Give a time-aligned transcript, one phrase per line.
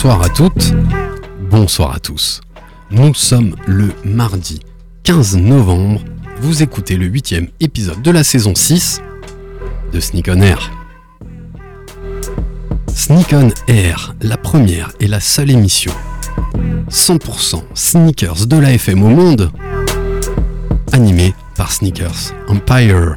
[0.00, 0.74] Bonsoir à toutes,
[1.50, 2.40] bonsoir à tous.
[2.92, 4.60] Nous sommes le mardi
[5.02, 6.04] 15 novembre.
[6.40, 9.02] Vous écoutez le huitième épisode de la saison 6
[9.92, 10.70] de Sneak on Air.
[12.94, 15.92] Sneak on Air, la première et la seule émission
[16.88, 19.50] 100% sneakers de la FM au monde,
[20.92, 23.16] animée par Sneakers Empire.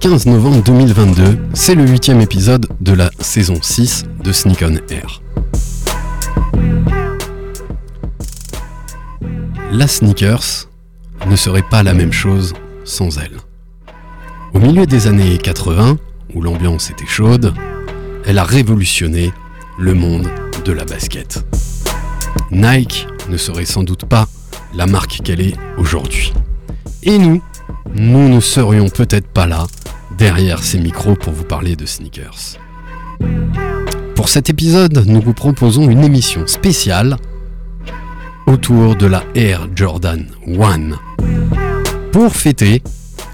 [0.00, 5.20] 15 novembre 2022, c'est le huitième épisode de la saison 6 de Sneak on Air.
[9.72, 10.68] La sneakers
[11.26, 12.54] ne serait pas la même chose
[12.84, 13.38] sans elle.
[14.54, 15.98] Au milieu des années 80,
[16.32, 17.52] où l'ambiance était chaude,
[18.24, 19.32] elle a révolutionné
[19.80, 20.28] le monde
[20.64, 21.44] de la basket.
[22.52, 24.28] Nike ne serait sans doute pas
[24.74, 26.32] la marque qu'elle est aujourd'hui.
[27.02, 27.42] Et nous,
[27.94, 29.66] nous ne serions peut-être pas là,
[30.18, 32.58] derrière ces micros, pour vous parler de sneakers.
[34.14, 37.16] Pour cet épisode, nous vous proposons une émission spéciale
[38.46, 40.90] autour de la Air Jordan 1.
[42.12, 42.82] Pour fêter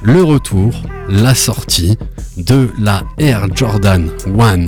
[0.03, 1.97] le retour, la sortie
[2.37, 4.67] de la Air Jordan 1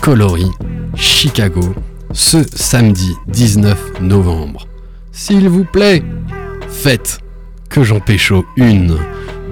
[0.00, 0.50] coloris
[0.94, 1.74] Chicago
[2.12, 4.66] ce samedi 19 novembre.
[5.12, 6.02] S'il vous plaît,
[6.68, 7.20] faites
[7.68, 8.96] que j'en pécho une.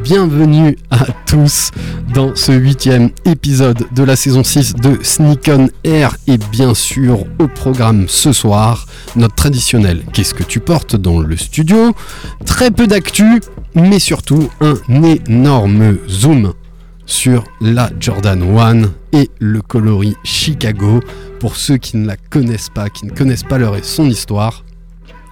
[0.09, 1.71] Bienvenue à tous
[2.15, 7.27] dans ce huitième épisode de la saison 6 de Sneak on Air et bien sûr
[7.39, 8.87] au programme ce soir
[9.17, 11.93] notre traditionnel Qu'est-ce que tu portes dans le studio?
[12.47, 13.43] Très peu d'actu
[13.75, 16.55] mais surtout un énorme zoom
[17.05, 18.43] sur la Jordan
[19.13, 21.01] 1 et le coloris Chicago
[21.39, 24.65] pour ceux qui ne la connaissent pas, qui ne connaissent pas leur et son histoire.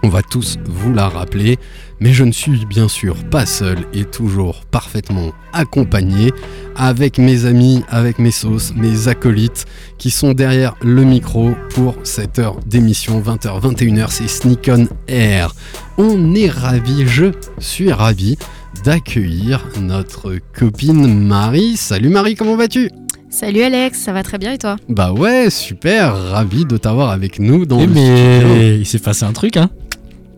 [0.02, 1.58] On va tous vous la rappeler,
[2.00, 6.32] mais je ne suis bien sûr pas seul et toujours parfaitement accompagné
[6.76, 9.64] avec mes amis, avec mes sauces, mes acolytes
[9.98, 15.54] qui sont derrière le micro pour cette heure d'émission 20h 21h, c'est Sneak on Air.
[15.98, 17.26] On est ravis, je
[17.58, 18.36] suis ravi
[18.84, 21.76] d'accueillir notre copine Marie.
[21.76, 22.90] Salut Marie, comment vas-tu?
[23.30, 24.76] Salut Alex, ça va très bien et toi?
[24.88, 28.56] Bah ouais, super, ravi de t'avoir avec nous dans Eh le mais studio.
[28.78, 29.68] il s'est passé un truc, hein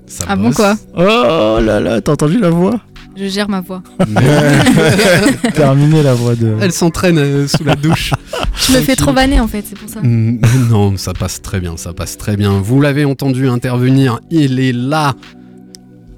[0.08, 2.80] Ça Ah bon quoi Oh là là, t'as entendu la voix
[3.16, 3.82] Je gère ma voix.
[5.54, 6.56] Terminé la voix de.
[6.60, 8.12] Elle s'entraîne euh, sous la douche.
[8.68, 10.00] Je me fais trop vanner en fait, c'est pour ça.
[10.02, 12.52] Mm, non, ça passe très bien, ça passe très bien.
[12.60, 15.14] Vous l'avez entendu intervenir, il est là,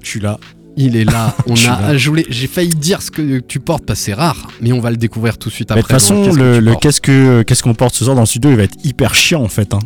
[0.01, 0.39] Je suis là.
[0.77, 1.35] il est là.
[1.47, 1.87] On a là.
[1.87, 4.89] ajoulé, j'ai failli dire ce que tu portes parce que c'est rare, mais on va
[4.91, 5.93] le découvrir tout de suite Mais après.
[5.95, 6.83] de toute dans façon, Qu'est-ce que le, tu le portes.
[6.83, 9.43] qu'est-ce que qu'est-ce qu'on porte ce soir dans le studio, il va être hyper chiant
[9.43, 9.73] en fait.
[9.73, 9.79] Hein.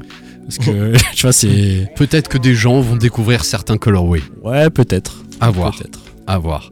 [0.46, 1.90] Parce que tu vois, c'est.
[1.96, 4.22] Peut-être que des gens vont découvrir certains colorways.
[4.44, 5.24] Ouais, peut-être.
[5.40, 6.00] À voir, Peut-être.
[6.28, 6.72] à voir.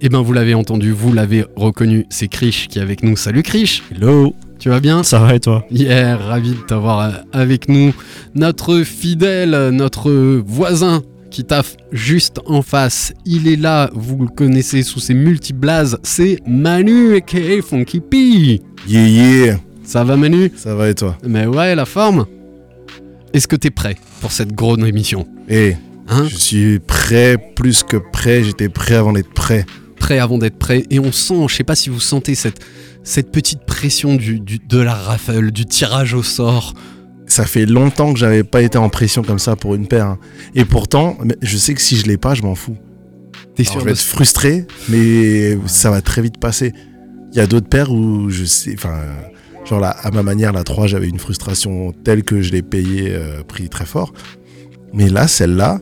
[0.00, 3.16] Eh ben, vous l'avez entendu, vous l'avez reconnu, c'est Krish qui est avec nous.
[3.16, 5.02] Salut Krish, Hello, tu vas bien?
[5.02, 5.64] Ça va et toi?
[5.70, 7.92] Yeah, ravi de t'avoir euh, avec nous.
[8.34, 10.12] Notre fidèle, notre
[10.46, 13.12] voisin qui taffe juste en face.
[13.24, 15.98] Il est là, vous le connaissez sous ses multi-blazes.
[16.02, 18.60] C'est Manu, aka Funky P.
[18.86, 19.56] Yeah, yeah.
[19.84, 20.52] Ça va Manu?
[20.54, 21.16] Ça va et toi?
[21.26, 22.26] Mais ouais, la forme?
[23.34, 25.76] Est-ce que t'es prêt pour cette grosse émission Eh,
[26.08, 28.44] Hein je suis prêt, plus que prêt.
[28.44, 29.64] J'étais prêt avant d'être prêt.
[29.98, 30.84] Prêt avant d'être prêt.
[30.90, 32.60] Et on sent, je sais pas si vous sentez cette,
[33.02, 36.74] cette petite pression du, du- de la rafale, du tirage au sort.
[37.26, 40.06] Ça fait longtemps que j'avais pas été en pression comme ça pour une paire.
[40.06, 40.18] hein.
[40.54, 42.76] Et pourtant, je sais que si je l'ai pas, je m'en fous.
[43.56, 46.72] T'es sûr je vais de être frustré, mais ça va très vite passer.
[47.32, 48.98] Il y a d'autres paires où je sais, enfin,
[49.64, 53.12] genre là, à ma manière, la 3, j'avais une frustration telle que je l'ai payé
[53.14, 54.12] euh, prix très fort.
[54.92, 55.80] Mais là, celle-là,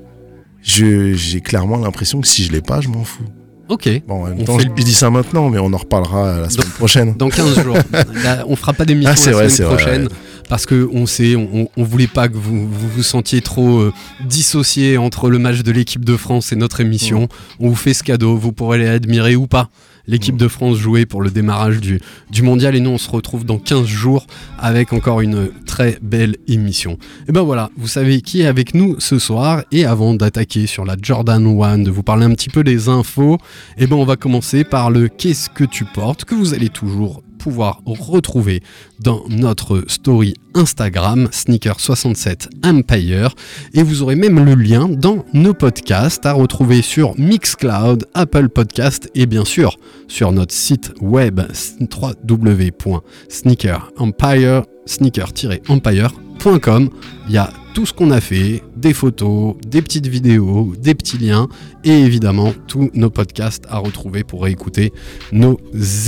[0.62, 3.25] j'ai clairement l'impression que si je l'ai pas, je m'en fous.
[3.69, 3.88] Ok.
[4.06, 6.50] Bon, en même On temps, fait je dis ça maintenant, mais on en reparlera la
[6.50, 7.14] semaine prochaine.
[7.17, 7.76] Dans 15 jours.
[8.25, 10.08] Là, on fera pas d'émission Ah, c'est la vrai, semaine c'est vrai, prochaine
[10.52, 13.93] parce que on sait, on, on voulait pas que vous vous, vous sentiez trop euh,
[14.26, 17.28] dissocié entre le match de l'équipe de France et notre émission.
[17.58, 19.70] On vous fait ce cadeau, vous pourrez les admirer ou pas.
[20.06, 22.00] L'équipe de France jouer pour le démarrage du,
[22.43, 22.75] mondial.
[22.75, 24.26] Et nous on se retrouve dans 15 jours
[24.58, 26.99] avec encore une très belle émission.
[27.28, 29.62] Et ben voilà, vous savez qui est avec nous ce soir.
[29.70, 33.38] Et avant d'attaquer sur la Jordan One, de vous parler un petit peu des infos,
[33.78, 36.25] et ben on va commencer par le qu'est-ce que tu portes?
[36.25, 38.62] que vous allez toujours pouvoir retrouver
[39.00, 43.35] dans notre story Instagram Sneaker67 Empire.
[43.75, 49.11] Et vous aurez même le lien dans nos podcasts à retrouver sur Mixcloud, Apple Podcast
[49.17, 51.41] et bien sûr sur notre site web
[51.81, 56.91] www.sneakerempire sneaker-empire.com
[57.29, 61.19] il y a tout ce qu'on a fait, des photos, des petites vidéos, des petits
[61.19, 61.49] liens
[61.85, 64.93] et évidemment tous nos podcasts à retrouver pour réécouter
[65.33, 65.59] nos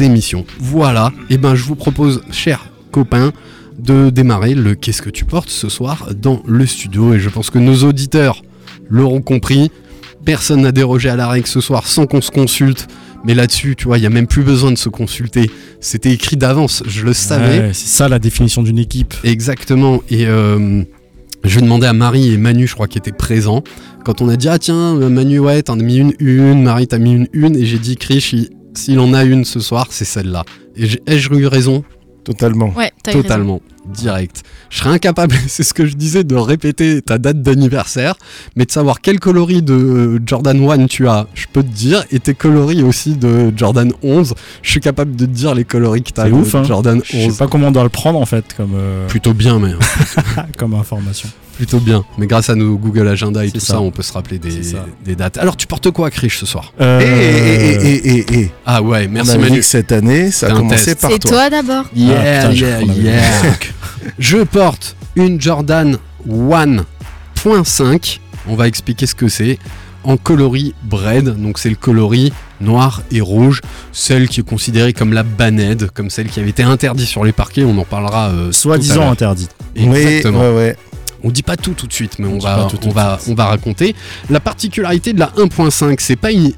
[0.00, 0.44] émissions.
[0.58, 3.32] Voilà, et ben je vous propose, chers copains,
[3.78, 7.50] de démarrer le Qu'est-ce que tu portes ce soir dans le studio et je pense
[7.50, 8.42] que nos auditeurs
[8.88, 9.70] l'auront compris.
[10.24, 12.88] Personne n'a dérogé à la règle ce soir sans qu'on se consulte.
[13.26, 15.50] Mais là-dessus, tu vois, il n'y a même plus besoin de se consulter.
[15.80, 17.58] C'était écrit d'avance, je le savais.
[17.58, 19.14] Ouais, c'est ça la définition d'une équipe.
[19.24, 20.02] Exactement.
[20.10, 20.84] Et euh,
[21.50, 23.62] je demandais à Marie et Manu, je crois, qui étaient présents.
[24.04, 26.86] Quand on a dit, ah tiens, euh, Manu, ouais, t'en as mis une, une, Marie,
[26.86, 27.56] t'as mis une, une.
[27.56, 30.44] Et j'ai dit, Krish, il- s'il en a une ce soir, c'est celle-là.
[30.76, 31.84] Et j'ai- ai-je eu raison?
[32.24, 32.72] Totalement.
[32.76, 33.60] Ouais, t'as eu raison.
[33.86, 34.42] Direct.
[34.70, 38.14] Je serais incapable, c'est ce que je disais, de répéter ta date d'anniversaire,
[38.56, 42.04] mais de savoir quel coloris de euh, Jordan 1 tu as, je peux te dire,
[42.10, 46.02] et tes coloris aussi de Jordan 11, je suis capable de te dire les coloris
[46.02, 46.64] que t'as C'est de ouf, hein.
[46.64, 47.36] Jordan Je sais 11.
[47.36, 49.72] pas comment on doit le prendre en fait comme, euh, Plutôt bien, mais
[50.58, 51.28] comme information.
[51.56, 52.04] Plutôt bien.
[52.18, 53.74] Mais grâce à nos Google Agenda et tout ça.
[53.74, 53.80] ça.
[53.80, 55.38] on peut se rappeler des, dates.
[55.38, 58.50] Alors, tu portes quoi, Krish, ce soir Euh, Et, et, et, et, et, et.
[58.66, 59.56] Ah ouais, merci Manu.
[59.56, 61.00] que cette année, ça a commencé test.
[61.00, 61.30] par C'est toi.
[61.30, 61.84] toi d'abord.
[61.94, 63.52] Yeah, Ah, yeah, qu'on avait- yeah.
[64.18, 65.96] Je porte une Jordan
[66.28, 68.20] 1.5.
[68.48, 69.58] On va expliquer ce que c'est.
[70.02, 72.30] En coloris bread, donc c'est le coloris
[72.60, 76.62] noir et rouge, celle qui est considérée comme la banette, comme celle qui avait été
[76.62, 79.50] interdite sur les parquets, on en parlera euh, Soi-disant interdite.
[79.76, 80.40] Oui, Exactement.
[80.40, 80.76] ouais, ouais.
[81.24, 83.18] On dit pas tout tout de suite, mais On va, pas tout tout on, va,
[83.18, 83.32] suite.
[83.32, 83.96] on va raconter.
[84.30, 86.52] La particularité de la 1.5, c'est pas une,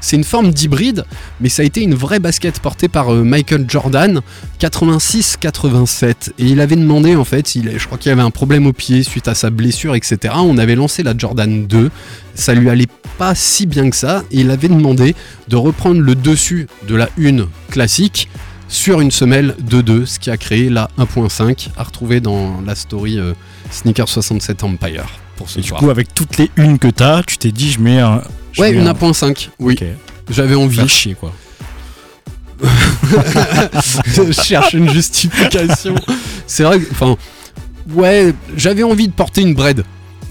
[0.00, 1.04] c'est une forme d'hybride,
[1.40, 4.20] mais ça a été une vraie basket portée par euh, Michael Jordan,
[4.60, 6.32] 86-87.
[6.38, 9.02] Et il avait demandé, en fait, il, je crois qu'il avait un problème au pied
[9.02, 10.34] suite à sa blessure, etc.
[10.36, 11.90] On avait lancé la Jordan 2,
[12.34, 12.88] ça lui allait
[13.18, 15.14] pas si bien que ça, et il avait demandé
[15.48, 18.28] de reprendre le dessus de la 1 classique
[18.68, 22.74] sur une semelle de 2, ce qui a créé la 1.5, à retrouver dans la
[22.74, 23.32] story euh,
[23.74, 25.04] Sneaker 67 Empire
[25.36, 27.80] pour ce Et du coup, avec toutes les unes que t'as, tu t'es dit, je
[27.80, 28.22] mets un.
[28.52, 29.76] je ouais, mets une un- 1.5, oui,
[30.30, 30.76] j'avais envie.
[30.76, 31.32] Faire chier quoi.
[34.06, 35.94] je cherche une justification.
[36.46, 37.16] C'est vrai, que- enfin,
[37.92, 39.84] ouais, j'avais envie de porter une bread.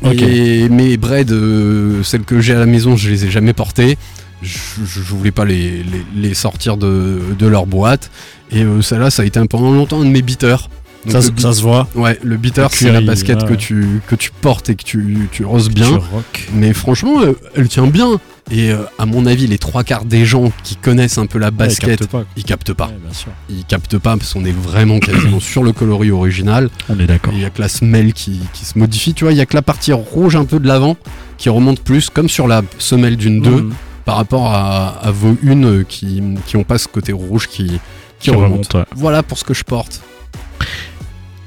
[0.06, 3.98] Et mes bread, euh, celles que j'ai à la maison, je les ai jamais portées.
[4.42, 8.12] Je, je- je voulais pas les, les- les sortir de, de leur boîte.
[8.52, 10.70] Et euh, celle-là, ça a été un- pendant longtemps un de mes beaters.
[11.06, 11.88] Donc Ça, se- beat- ça se voit.
[11.96, 13.50] Ouais, le beater, c'est la basket ouais.
[13.50, 15.88] que, tu, que tu portes et que tu, tu roses bien.
[15.90, 16.50] Tu rock.
[16.54, 18.20] Mais franchement, euh, elle tient bien.
[18.52, 21.48] Et euh, à mon avis, les trois quarts des gens qui connaissent un peu la
[21.48, 22.24] Ouais, basket, pas.
[22.36, 22.88] ils captent pas.
[22.88, 23.32] Ouais, bien sûr.
[23.50, 26.70] Ils captent pas parce qu'on est vraiment quasiment sur le coloris original.
[26.90, 27.34] On est Et d'accord.
[27.34, 29.14] Il y a que la semelle qui, qui se modifie.
[29.14, 30.98] Tu vois, il y a que la partie rouge un peu de l'avant
[31.38, 33.74] qui remonte plus, comme sur la semelle d'une 2, Mhm.
[34.06, 37.80] par rapport à, à vos euh, qui, qui ont pas ce côté rouge qui, qui,
[38.20, 38.50] Qui remonte.
[38.52, 38.86] remonte, ouais.
[38.96, 40.02] Voilà pour ce que je porte.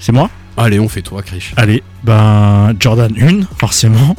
[0.06, 1.52] C'est moi Allez, on fait toi, Krish.
[1.56, 4.14] Allez, ben Jordan 1, forcément.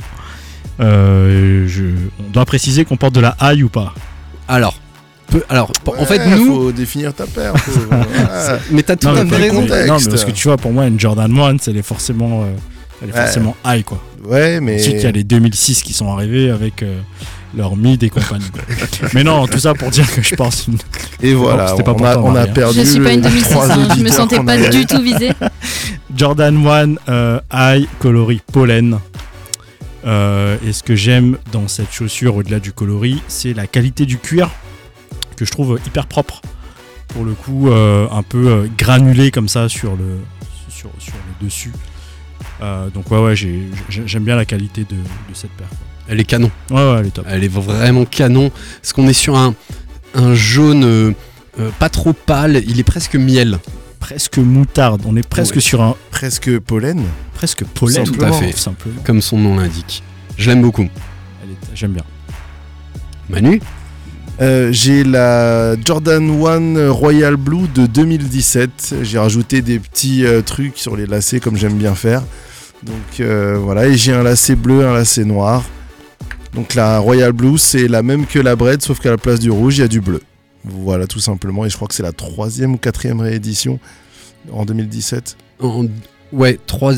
[0.81, 1.85] Euh, je...
[2.19, 3.93] On doit préciser qu'on porte de la high ou pas.
[4.49, 4.77] Alors,
[5.31, 6.45] peu- alors en fait, nous.
[6.45, 7.55] faut définir ta paire.
[7.57, 7.79] faut-.
[8.71, 9.61] Mais t'as tout Non, à mais, fait raison.
[9.61, 9.87] contexte.
[9.87, 12.47] non, mais parce que tu vois, pour moi, une Jordan 1, c'est les forcément, euh,
[13.01, 13.21] elle est Ouais.
[13.21, 14.03] forcément high quoi.
[14.25, 14.75] Ouais, mais.
[14.81, 16.97] Ensuite, il y a les 2006 qui sont arrivés avec euh,
[17.55, 18.45] leur mid et compagnie.
[19.13, 20.77] mais non, tout ça pour dire que je pense une
[21.21, 22.47] Et voilà, c'était pas on, pour a, on a hein.
[22.47, 22.79] perdu.
[22.79, 24.69] Je suis pas une les 2006, trois hein, je me sentais pas avait.
[24.69, 25.31] du tout visée.
[26.15, 28.99] Jordan 1 euh, high coloris pollen.
[30.05, 34.17] Euh, et ce que j'aime dans cette chaussure au-delà du coloris, c'est la qualité du
[34.17, 34.49] cuir
[35.35, 36.41] que je trouve hyper propre.
[37.09, 40.19] Pour le coup, euh, un peu euh, granulé comme ça sur le,
[40.69, 41.71] sur, sur le dessus.
[42.61, 45.67] Euh, donc ouais, ouais, j'ai- j'ai- j'aime bien la qualité de, de cette paire.
[45.69, 45.77] quoi.
[46.09, 46.49] Elle est canon.
[46.69, 47.25] Ouais, ouais, elle est top.
[47.29, 48.51] Elle est vraiment canon.
[48.81, 49.53] Parce qu'on est sur un,
[50.15, 51.11] un jaune euh,
[51.59, 52.61] euh, pas trop pâle.
[52.67, 53.59] Il est presque miel.
[53.99, 55.01] Presque moutarde.
[55.05, 55.61] On est presque Ouais.
[55.61, 57.03] sur un Presque pollen.
[57.33, 58.05] presque pollen.
[58.05, 58.51] Tout à fait.
[58.57, 59.01] simplement.
[59.03, 60.01] comme son nom l'indique.
[60.37, 60.87] Je l'aime beaucoup.
[61.43, 62.03] Elle est- J'aime bien.
[63.29, 63.61] Manu?
[64.39, 68.95] Euh, j'ai la Jordan 1 Royal Blue de 2017.
[69.01, 72.21] J'ai rajouté des petits euh, trucs sur les lacets comme j'aime bien faire.
[72.83, 75.63] Donc euh, voilà, et j'ai un lacet bleu, un lacet noir.
[76.53, 79.49] Donc la Royal Blue, c'est la même que la Bread, sauf qu'à la place du
[79.49, 80.21] rouge, il y a du bleu.
[80.63, 81.65] Voilà, tout simplement.
[81.65, 83.79] Et je crois que c'est la troisième ou quatrième réédition
[84.51, 85.35] en 2017.
[85.61, 85.85] En-
[86.33, 86.93] Ouais, 3,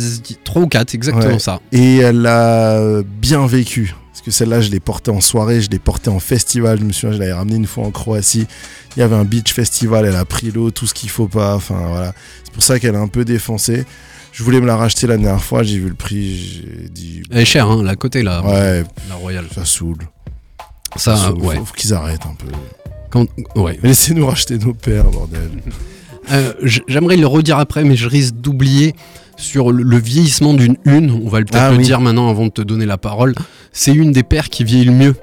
[0.56, 1.38] ou 4, exactement Ouais.
[1.40, 1.60] ça.
[1.72, 3.94] Et elle a bien vécu.
[4.20, 6.78] Parce que celle-là, je l'ai portée en soirée, je l'ai portée en festival.
[6.80, 8.48] Je me souviens, je l'avais ramenée une fois en Croatie.
[8.96, 11.56] Il y avait un beach festival, elle a pris l'eau, tout ce qu'il faut pas.
[11.56, 12.14] Enfin voilà.
[12.44, 13.86] C'est pour ça qu'elle est un peu défoncée.
[14.34, 17.24] Je voulais me la racheter la dernière fois, j'ai vu le prix, j'ai dit.
[17.32, 18.44] Elle est chère, hein, la côté, là.
[18.46, 19.46] Ouais, La Royale.
[19.56, 19.98] ça saoule.
[20.98, 21.42] Ça, Ça saoule.
[21.42, 21.56] ouais.
[21.56, 22.48] Faut, faut qu'ils arrêtent un peu.
[23.10, 23.80] Quand- ouais.
[23.84, 25.50] Laissez-nous racheter nos paires, bordel.
[26.32, 26.54] Euh,
[26.88, 28.94] J'aimerais le redire après, mais je risque d'oublier
[29.40, 31.12] sur le, vieillissement d'une une.
[31.12, 31.84] On va le- peut-être Ah le oui.
[31.84, 33.34] dire maintenant avant de te donner la parole.
[33.72, 35.16] C'est une des paires qui vieillit le mieux.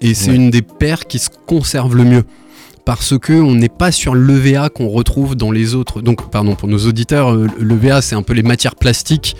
[0.00, 0.36] Et c'est Ouais.
[0.36, 2.24] une des paires qui se conserve le mieux.
[2.84, 6.02] Parce que on n'est pas sur l'EVA qu'on retrouve dans les autres.
[6.02, 9.36] Donc, pardon, pour nos auditeurs, euh, l'EVA, c'est un peu les matières plastiques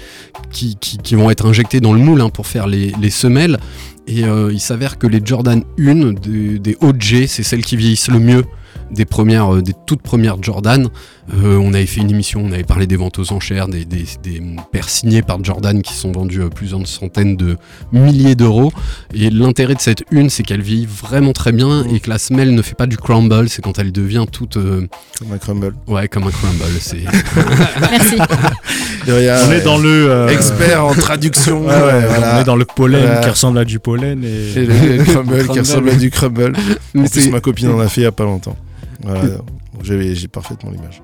[0.51, 3.59] qui, qui- qui vont être injectées dans le moule hein, pour faire les, les semelles.
[4.07, 8.09] Et euh, il s'avère que les Jordan 1 des, des OG, c'est celles qui vieillissent
[8.09, 8.45] le mieux
[8.91, 10.89] des premières, euh, des toutes premières Jordan.
[11.35, 14.05] Euh, on avait fait une émission, on avait parlé des ventes aux enchères, des, des,
[14.23, 17.57] des paires signées par Jordan qui sont vendues à plusieurs centaines de
[17.93, 18.73] milliers d'euros.
[19.15, 22.55] Et l'intérêt de cette une, c'est qu'elle vieillit vraiment très bien et que la semelle
[22.55, 23.49] ne fait pas du crumble.
[23.49, 24.87] C'est quand elle devient toute, euh,
[25.19, 25.75] Comme un crumble.
[25.87, 26.65] ouais, comme un crumble.
[26.81, 26.99] C'est
[27.91, 28.17] Merci.
[29.07, 30.11] De rien, On est dans le.
[30.11, 31.63] euh, expert en traduction.
[31.67, 32.37] ouais, ouais, voilà.
[32.37, 33.21] On est dans le pollen Voilà.
[33.21, 34.23] qui ressemble à du pollen.
[34.25, 34.53] Et...
[34.61, 36.53] Et le crumble qui ressemble à du crumble.
[36.97, 38.57] En plus, ma copine en a fait il y a pas longtemps.
[39.03, 39.23] Voilà.
[39.27, 41.03] Donc, j'avais- J'ai parfaitement l'image.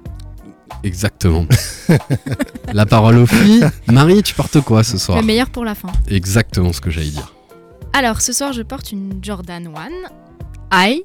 [0.84, 1.46] exactement.
[2.72, 3.64] la parole aux filles.
[3.88, 5.88] Marie, tu portes quoi ce soir Le meilleur pour la fin.
[6.08, 7.34] Exactement ce que j'allais dire.
[7.92, 9.68] Alors, ce soir, je porte une Jordan
[10.72, 11.02] 1 High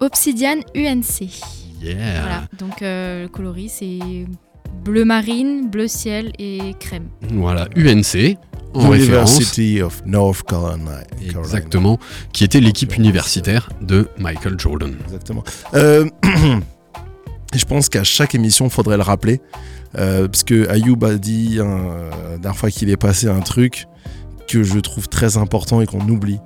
[0.00, 1.28] Obsidian UNC.
[1.82, 2.20] Yeah.
[2.20, 2.42] Voilà.
[2.58, 4.26] Donc, euh, le coloris, c'est
[4.84, 7.08] bleu marine, bleu ciel et crème.
[7.32, 8.36] Voilà, UNC
[8.74, 9.30] en référence.
[9.36, 11.02] University of North Carolina.
[11.10, 11.40] Carolina.
[11.40, 11.98] Exactement,
[12.32, 14.94] qui était l'équipe universitaire de Michael Jordan.
[15.04, 15.44] Exactement.
[15.74, 16.08] Euh,
[17.54, 19.40] je pense qu'à chaque émission, il faudrait le rappeler.
[19.96, 23.86] euh, parce que Ayoub a dit euh, la dernière fois qu'il est passé un truc
[24.46, 26.40] que je trouve très important et qu'on oublie.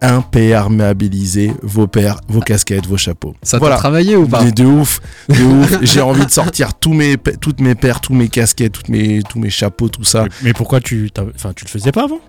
[0.00, 3.34] Imperméabiliser vos paires, vos casquettes, vos chapeaux.
[3.42, 3.76] Ça t'a Voilà.
[3.76, 5.78] travaillé ou pas de ouf, de ouf.
[5.82, 9.38] J'ai envie de sortir tous mes, toutes mes paires, tous mes casquettes, toutes mes, tous
[9.38, 10.22] mes chapeaux, tout ça.
[10.24, 12.20] Mais- Mais pourquoi tu, enfin, tu le faisais pas avant?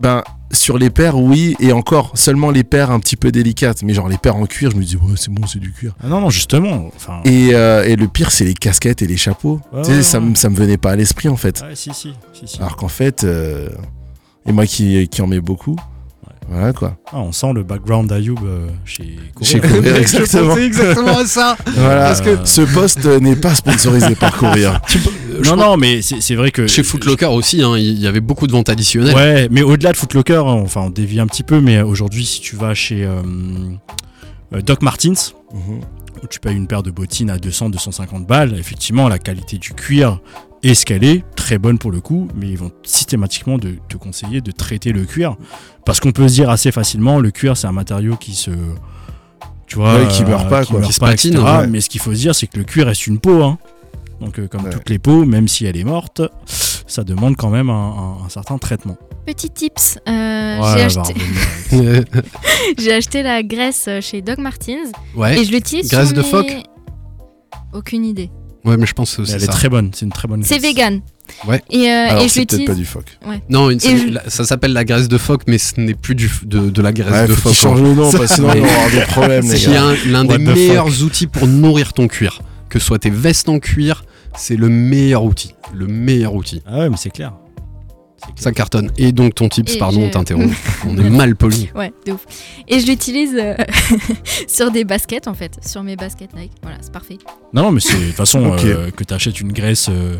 [0.00, 3.82] Ben, sur les paires, oui, et encore, seulement les paires un petit peu délicates.
[3.82, 5.94] Mais genre les paires en cuir, je me dis, ouais, c'est bon, c'est du cuir.
[6.02, 6.90] ah Non, non, justement.
[6.96, 9.60] Enfin, Et, euh, et le pire, c'est les casquettes et les chapeaux.
[9.72, 11.62] Ouais, tu sais, ouais, ça, me- ça me venait pas à l'esprit en fait.
[11.74, 12.14] si, si,
[12.46, 12.58] si.
[12.58, 13.68] Alors qu'en fait, euh,
[14.46, 15.76] et moi qui, qui en mets beaucoup,
[16.50, 16.96] voilà quoi.
[17.12, 19.48] Ah, on sent le background d'Ayoub euh, chez Courir.
[19.50, 20.56] Chez Courir, exactement.
[20.56, 21.56] exactement à ça.
[21.76, 22.06] Voilà.
[22.06, 24.80] Parce que- ce poste n'est pas sponsorisé par Courir.
[25.46, 26.66] Non, non, mais c'est c'est vrai que.
[26.66, 29.14] Chez Footlocker aussi, hein, il y avait beaucoup de ventes additionnelles.
[29.14, 32.42] Ouais, mais au-delà de Footlocker, hein, enfin, on dévie un petit peu, mais aujourd'hui, si
[32.42, 33.22] tu vas chez euh,
[34.54, 35.80] euh, Doc Martens, Mhm.
[36.22, 40.20] où tu payes une paire de bottines à 200-250 balles, effectivement, la qualité du cuir
[40.62, 44.92] est, très bonne pour le coup, mais ils vont systématiquement de, te conseiller de traiter
[44.92, 45.36] le cuir.
[45.84, 48.50] Parce qu'on peut se dire assez facilement, le cuir, c'est un matériau qui se.
[49.66, 50.78] Tu vois, Ouais, qui meurt pas, quoi.
[50.80, 51.46] meurt Qui se pas, patine, etc.
[51.60, 51.66] ouais.
[51.68, 53.42] Mais ce qu'il faut se dire, c'est que le cuir reste une peau.
[53.42, 53.58] hein.
[54.20, 54.70] Donc, euh, comme Ouais.
[54.70, 56.20] toutes les peaux, même si elle est morte,
[56.86, 58.98] ça demande quand même un, un- un certain traitement.
[59.26, 60.88] Petit tips, euh, Ouais,
[62.78, 65.40] j'ai acheté, la graisse chez Doc Martens ouais.
[65.40, 66.52] et je l'utilise Graisse sur de mes- phoque?
[67.72, 68.30] Aucune idée.
[68.64, 70.58] Ouais, mais je pense que c'est elle est très bonne, c'est une très bonne C'est
[70.58, 70.70] graisse.
[70.74, 71.00] vegan.
[71.46, 71.62] Ouais.
[71.70, 72.66] Et, euh, Alors et je c'est peut-être l'utilise.
[72.66, 73.18] pas du phoque.
[73.48, 76.14] Non, une- c'est- je- la- ça s'appelle la graisse de phoque, mais ce n'est plus
[76.14, 77.54] du, f- de, de la graisse Ouais, de faut phoque.
[77.58, 79.84] change le nom, parce que sinon on va avoir des problèmes les C'est gars.
[79.84, 82.42] un- l'un What des the meilleurs outils pour nourrir ton cuir.
[82.68, 84.04] Que ce soit tes vestes en cuir,
[84.36, 85.54] c'est le meilleur outil.
[85.74, 86.62] Le meilleur outil.
[86.66, 87.32] Ah ouais, mais c'est clair.
[88.36, 88.90] Ça cartonne.
[88.96, 90.54] Et donc ton tips, Et pardon, je- on t'interrompt.
[90.86, 91.70] on est mal poli.
[91.74, 92.26] Ouais, de ouf.
[92.68, 93.54] Et je l'utilise euh,
[94.46, 96.52] sur des baskets en fait, sur mes baskets Nike.
[96.62, 97.18] Voilà, c'est parfait.
[97.52, 100.16] Non, non, mais c'est de toute façon euh, que tu achètes une graisse, euh,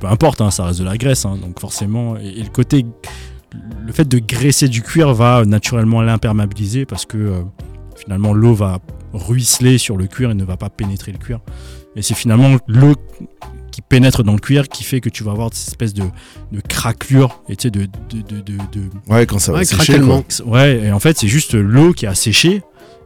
[0.00, 1.24] peu importe, hein, ça reste de la graisse.
[1.24, 2.84] hein, donc forcément, et, et le côté,
[3.86, 7.42] le fait de graisser du cuir va naturellement l'imperméabiliser parce que euh,
[7.96, 8.78] finalement l'eau va
[9.12, 11.40] ruisseler sur le cuir et ne va pas pénétrer le cuir.
[11.96, 12.94] Et c'est finalement l'eau
[13.72, 16.04] qui pénètre dans le cuir qui fait que tu vas avoir cette espèce de,
[16.52, 19.94] de craquelure et tu sais, de, de, de, de- de- Ouais, quand ça va sécher.
[20.46, 22.62] Ouais, et en fait, c'est juste l'eau qui a séché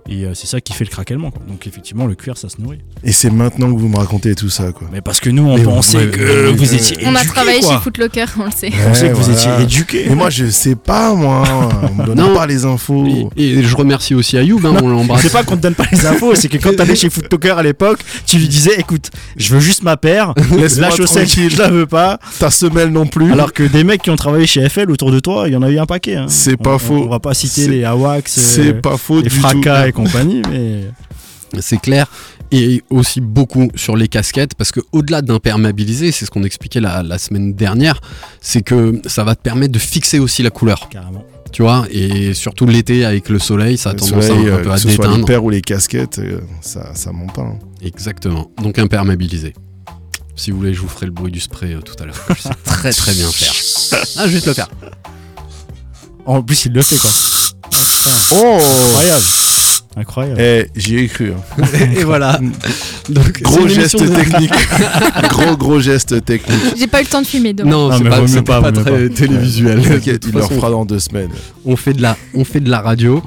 [0.09, 1.43] Et euh, c'est ça qui fait le quoi.
[1.49, 2.79] Donc effectivement, le cuir, ça se nourrit.
[3.05, 4.89] Et c'est maintenant que vous me racontez tout ça, quoi.
[4.93, 7.61] Mais parce que nous, on Mais pensait ouais, que ouais, vous étiez On a travaillé
[7.61, 7.75] quoi.
[7.75, 8.71] chez Footlocker, on le sait.
[8.85, 10.07] On pensait que vous étiez éduqués.
[10.09, 11.43] Mais moi, je sais pas, moi.
[11.91, 12.35] On me donne Non.
[12.35, 13.31] pas les infos.
[13.37, 15.23] Et, et je remercie aussi Ayoub, hein, on l'embrasse.
[15.23, 17.63] C'est pas qu'on te donne pas les infos, c'est que quand t'allais chez Footlocker à
[17.63, 20.35] l'époque, tu lui disais écoute, je veux juste ma paire,
[20.79, 21.51] la chaussette, tranquille.
[21.51, 22.19] je la veux pas.
[22.39, 23.33] Ta semelle non plus.
[23.33, 25.63] Alors que des mecs qui ont travaillé chez FL autour de toi, il y en
[25.63, 26.17] a eu un paquet.
[26.17, 26.27] hein.
[26.29, 27.03] C'est On- pas on- faux.
[27.07, 30.85] On va pas citer les Awax, c'est euh, pas faux les fracas compagnie, mais
[31.61, 32.07] C'est clair.
[32.53, 37.03] Et aussi beaucoup sur les casquettes, parce que au-delà d'imperméabiliser, c'est ce qu'on expliquait la,
[37.03, 38.01] la semaine dernière,
[38.41, 41.25] c'est que ça va te permettre de fixer aussi la couleur, carrément.
[41.53, 44.55] tu vois, et surtout l'été avec le soleil, ça a Le tendance à soleil, un
[44.59, 45.27] euh, peu à que ce soit les déteindre.
[45.27, 47.43] paires ou les casquettes, euh, ça, ça ment pas.
[47.43, 47.59] hein.
[47.83, 48.49] Exactement.
[48.63, 49.55] Donc imperméabiliser.
[50.37, 52.15] Si vous voulez, je vous ferai le bruit du spray euh, tout à l'heure.
[52.37, 53.55] Je sais très très bien faire.
[54.19, 54.69] Ah, je vais te le faire.
[56.27, 57.11] En plus, il le fait quoi.
[58.33, 59.25] Oh Incroyable.
[59.97, 60.41] Incroyable.
[60.41, 61.33] Eh, j'y ai cru.
[61.33, 61.65] hein.
[61.97, 62.39] Et voilà.
[63.09, 64.53] Donc, Gros geste de- technique.
[65.31, 66.61] gros, gros geste technique.
[66.79, 67.71] J'ai pas eu le temps de filmer demain.
[67.71, 69.15] Non, Non, c'est mais pas, mieux pas, pas, mieux très pas.
[69.15, 69.81] télévisuel.
[69.83, 71.31] T'inquiète, il le refera dans deux semaines.
[71.65, 73.23] on fait de la, on fait de la radio.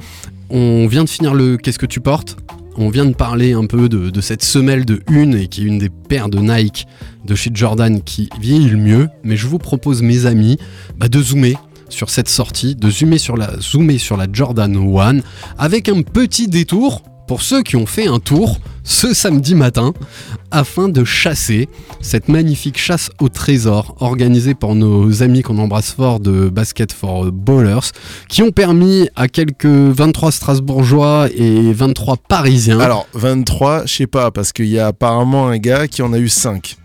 [0.48, 2.36] On vient de finir le Qu'est-ce que tu portes?
[2.76, 5.66] On vient de parler un peu de, de cette semelle de une et qui est
[5.66, 6.86] une des paires de Nike
[7.26, 9.08] de chez Jordan qui vieillit le mieux.
[9.24, 10.56] Mais je vous propose, mes amis,
[10.96, 11.54] bah, de zoomer
[11.90, 15.20] sur cette sortie, de zoomer sur la, Jordan 1
[15.58, 19.92] avec un petit détour pour ceux qui ont fait un tour ce samedi matin
[20.50, 21.68] afin de chasser
[22.00, 27.30] cette magnifique chasse au trésor organisée par nos amis qu'on embrasse fort de Basket for
[27.30, 27.92] Ballers
[28.28, 32.80] qui ont permis à quelques 23 Strasbourgeois et 23 Parisiens.
[32.80, 36.18] Alors, 23, je sais pas, parce qu'il y a apparemment un gars qui en a
[36.18, 36.78] eu 5.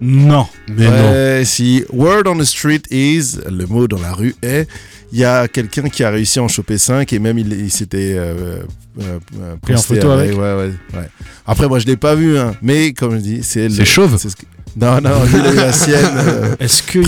[0.00, 0.46] Non.
[0.68, 1.10] mais non.
[1.10, 4.68] ouais, si Word on the street is, le mot dans la rue est,
[5.12, 7.70] il y a quelqu'un qui a réussi à en choper 5 et même il, il
[7.70, 8.60] s'était euh,
[9.00, 10.32] euh, euh, Pris en posté photo avec.
[10.32, 11.08] Ouais, ouais, ouais.
[11.46, 14.16] Après, moi je l'ai pas vu, hein, mais comme je dis, c'est le- C'est chauve.
[14.18, 14.42] c'est ce que-
[14.76, 16.04] Non, non, lui, il a eu la sienne.
[16.18, 17.04] euh, Est-ce qu'il y,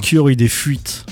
[0.00, 1.06] qu'il y aurait eu des fuites?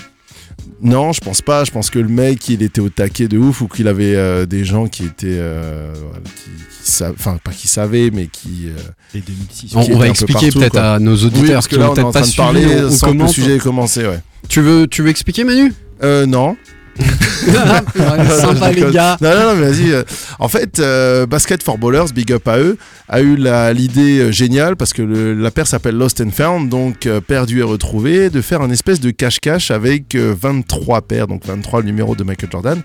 [0.82, 1.64] Non, je pense pas.
[1.64, 4.44] Je pense que le mec, il était au taquet de ouf ou qu'il avait euh,
[4.46, 5.26] des gens qui étaient.
[5.28, 8.66] euh, voilà, qui, qui sa- Enfin, pas qui savaient, mais qui.
[8.66, 8.72] euh,
[9.14, 11.74] Les 2006 On, qui on va peu expliquer peut-être à nos Oui, auditeurs parce que
[11.76, 13.56] qui là, ont on est en peut-être pas train de parler sans que le sujet
[13.56, 14.20] ait commencé, ouais.
[14.48, 15.72] Tu veux, tu veux expliquer Manu?
[16.02, 16.56] Euh, non.
[16.96, 19.16] Sympa les gars.
[19.20, 19.92] Non, non, non, mais vas-y.
[19.92, 20.02] euh,
[20.38, 22.76] En fait, euh, Basket for Ballers, big up à eux,
[23.08, 23.36] a eu
[23.74, 27.60] l'idée euh, géniale parce que le- la paire s'appelle Lost and Found, donc euh, perdu
[27.60, 31.86] et retrouvé, de faire un espèce de cache-cache avec euh, 23 paires, donc 23 le
[31.86, 32.82] numéro de Michael Jordan.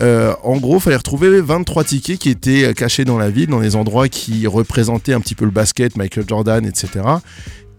[0.00, 3.76] En gros, il fallait retrouver 23 tickets qui étaient cachés dans la ville, dans des
[3.76, 6.88] endroits qui représentaient un petit peu le basket, Michael Jordan, etc.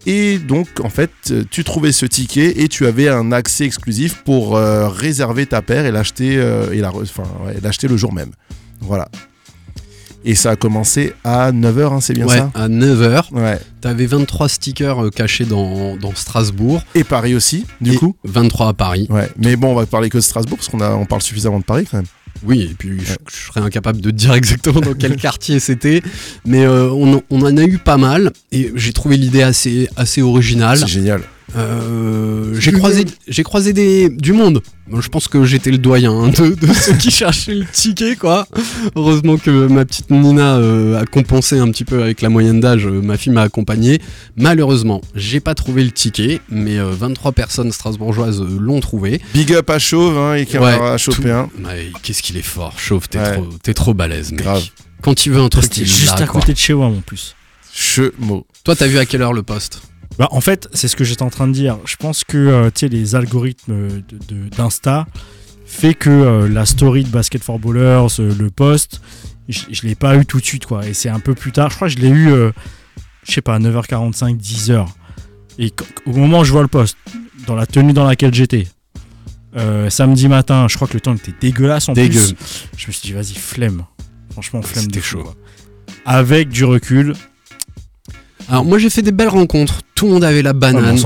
[0.06, 1.10] Et donc, en fait,
[1.50, 5.86] tu trouvais ce ticket et tu avais un accès exclusif pour euh, réserver ta paire
[5.86, 8.30] et l'acheter euh, et la re- enfin, ouais, l'acheter le jour même.
[8.80, 9.08] Voilà.
[10.26, 12.50] Et ça a commencé à 9h, hein, c'est bien Ouais, ça?
[12.54, 13.58] à 9h, Ouais.
[13.82, 16.82] t'avais 23 stickers euh, cachés dans, dans Strasbourg.
[16.94, 18.16] Et Paris aussi, du et coup?
[18.24, 19.06] 23 à Paris.
[19.10, 19.30] Ouais.
[19.36, 21.64] Mais bon, on va parler que de Strasbourg parce qu'on a, on parle suffisamment de
[21.64, 22.06] Paris quand même.
[22.42, 26.02] Oui, et puis je, je serais incapable de dire exactement dans quel quartier c'était,
[26.44, 29.88] mais euh, on, en- on en a eu pas mal et j'ai trouvé l'idée assez,
[29.96, 30.78] assez originale.
[30.78, 31.22] C'est génial.
[31.56, 34.60] Euh, j'ai croisé, j'ai croisé des, du monde.
[34.88, 38.16] Bon, je pense que j'étais le doyen hein, de, de ceux qui cherchaient le ticket,
[38.16, 38.46] quoi.
[38.96, 42.86] Heureusement que ma petite Nina euh, a compensé un petit peu avec la moyenne d'âge.
[42.86, 44.00] euh, ma fille m'a accompagné.
[44.36, 49.20] Malheureusement, j'ai pas trouvé le ticket, mais euh, 23 personnes strasbourgeoises euh, l'ont trouvé.
[49.32, 51.48] Big up à Chauve hein, et qui en Ouais, aura chopé un.
[51.64, 53.32] Ouais, Qu'est-ce qu'il est fort, chauve, t'es Ouais.
[53.34, 54.42] trop, t'es trop balèze, mec.
[54.42, 54.64] Grave.
[55.02, 56.40] Quand il veut un truc, il juste à quoi.
[56.40, 57.36] côté de chez moi en plus.
[57.72, 58.46] Chemo.
[58.64, 59.82] Toi, t'as vu à quelle heure le poste?
[60.18, 61.78] Bah, en fait, c'est ce que j'étais en train de dire.
[61.86, 63.88] Je pense que euh, tu sais, les algorithmes
[64.56, 65.06] d'Insta
[65.66, 69.00] fait que euh, la story de Basket for Ballers, euh, le post,
[69.48, 70.86] je, je l'ai pas eu tout de suite quoi.
[70.86, 71.70] Et c'est un peu plus tard.
[71.70, 72.52] Je crois que je l'ai eu, euh,
[73.24, 74.86] je sais pas, 9h45, 10h.
[75.58, 75.72] Et
[76.06, 76.96] au moment où je vois le post,
[77.46, 78.66] dans la tenue dans laquelle j'étais,
[79.88, 82.20] samedi matin, je crois que le temps était dégueulasse en Dégueu.
[82.20, 82.66] plus.
[82.76, 83.84] Je me suis dit, vas-y, flemme.
[84.32, 85.22] Franchement, flemme C'était de chaud.
[85.22, 85.34] quoi.
[86.04, 87.14] Avec du recul,
[88.48, 89.80] Alors, moi, j'ai fait des belles rencontres.
[89.94, 90.98] Tout le monde avait la mais banane.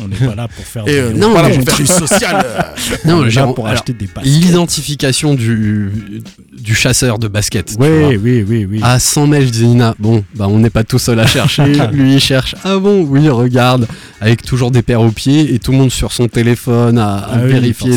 [0.00, 0.84] on n'est pas là pour faire.
[0.84, 2.44] Des- euh, Non, non, voilà, mais- pour faire du social.
[3.04, 4.24] Non, j'ai pour alors, acheter des baskets.
[4.30, 5.90] l'identification du,
[6.56, 7.66] du chasseur de basket.
[7.66, 7.86] tu vois.
[7.88, 8.80] Oui, oui, oui, oui.
[8.82, 11.64] À 100 mètres, Nina, bon, bah on n'est pas tout seul à chercher.
[11.92, 12.54] Lui, il cherche.
[12.64, 13.86] Ah bon, oui, regarde.
[14.20, 17.28] Avec toujours des paires aux pieds et tout le monde sur son téléphone à, à
[17.32, 17.96] Ah oui, vérifier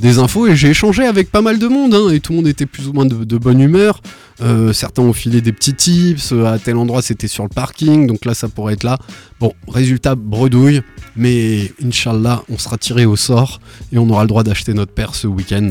[0.00, 0.46] des, infos.
[0.48, 1.94] Et j'ai échangé avec pas mal de monde.
[1.94, 4.00] hein, et tout le monde était plus ou moins de, de bonne humeur.
[4.40, 6.32] Euh, certains ont filé des petits tips.
[6.32, 8.06] euh, À tel endroit, c'était sur le parking.
[8.06, 8.98] Donc là, ça pourrait être là.
[9.40, 10.82] Bon, résultat, bredouille.
[11.16, 13.60] Mais Inch'Allah, on sera tiré au sort.
[13.92, 15.70] Et on aura le droit d'acheter notre paire ce week-end.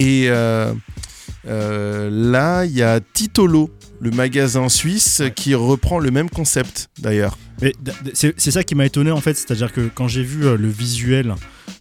[0.00, 0.72] Et, euh,
[1.46, 3.68] Euh, là, il y a Titolo,
[4.00, 7.36] le magasin suisse, qui reprend le même concept d'ailleurs.
[8.14, 11.34] C'est ça qui m'a étonné en fait, c'est-à-dire que quand j'ai vu euh, le visuel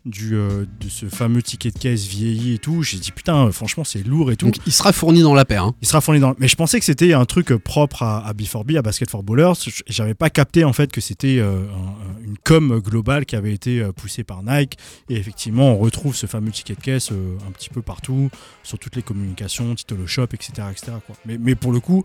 [0.06, 3.52] du, euh, de ce fameux ticket de caisse vieilli et tout, j'ai dit putain, euh,
[3.52, 4.46] franchement c'est lourd et tout.
[4.48, 5.64] Donc il sera fourni dans la paire.
[5.64, 5.76] hein.
[5.82, 6.36] Il sera fourni dans.
[6.40, 9.54] Mais je pensais que c'était un truc propre à, à B4B, à Basket for Ballers.
[9.66, 13.54] Je- J'avais pas capté en fait que c'était euh, un- une com globale qui avait
[13.54, 14.78] été poussée par Nike.
[15.10, 18.30] Et effectivement, on retrouve ce fameux ticket de caisse un petit peu partout,
[18.64, 20.52] sur toutes les communications, Titolo Shop, etc.
[20.72, 20.94] etc.
[21.06, 21.16] quoi.
[21.26, 22.04] Mais, mais pour le coup,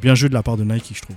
[0.00, 1.16] bien joué de la part de Nike, je trouve.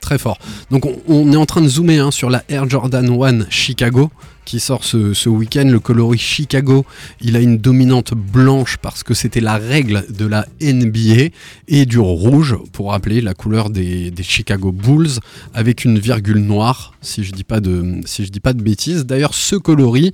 [0.00, 0.38] Très fort.
[0.70, 4.10] Donc on, est en train de zoomer hein, sur la Air Jordan 1 Chicago
[4.44, 5.64] qui sort ce, week-end.
[5.64, 6.84] Le coloris Chicago,
[7.20, 11.30] il a une dominante blanche parce que c'était la règle de la NBA
[11.68, 15.20] et du rouge pour rappeler la couleur des, Chicago Bulls
[15.54, 19.06] avec une virgule noire si je dis pas de, si dis pas de bêtises.
[19.06, 20.12] D'ailleurs ce coloris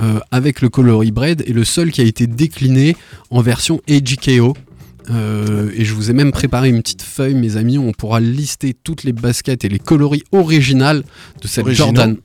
[0.00, 2.96] euh, avec le coloris Bread est le seul qui a été décliné
[3.30, 4.54] en version AGKO.
[5.10, 8.20] Euh, et je vous ai même préparé une petite feuille, mes amis, où on pourra
[8.20, 11.04] lister toutes les baskets et les coloris originales
[11.40, 11.86] de cette Originaux.
[11.86, 12.16] Jordan.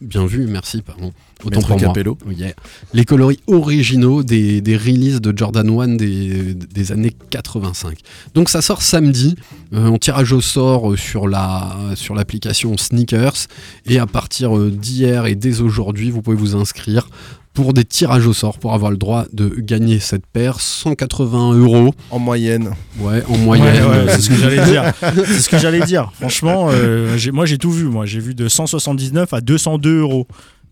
[0.00, 1.12] Bien vu, merci, pardon.
[1.44, 1.88] Autant Maître pour moi.
[1.88, 2.18] Capello.
[2.28, 2.54] Yeah.
[2.92, 7.98] Les coloris originaux des, des releases de Jordan 1 des, des années 85.
[8.34, 9.36] Donc ça sort samedi,
[9.72, 13.46] euh, en tirage au sort euh, sur la sur l'application Sneakers.
[13.86, 17.08] Et à partir d'hier et dès aujourd'hui, vous pouvez vous inscrire
[17.54, 20.60] pour des tirages au sort pour avoir le droit de gagner cette paire.
[20.60, 22.70] 180 euros, En moyenne.
[22.98, 23.84] ouais, en moyenne.
[23.84, 24.92] Ouais, ouais, c'est ce que j'allais dire.
[25.00, 26.10] C'est ce que j'allais dire.
[26.18, 27.84] Franchement, euh, j'ai- moi j'ai tout vu.
[27.84, 30.26] Moi j'ai vu de 179 à 202 euros.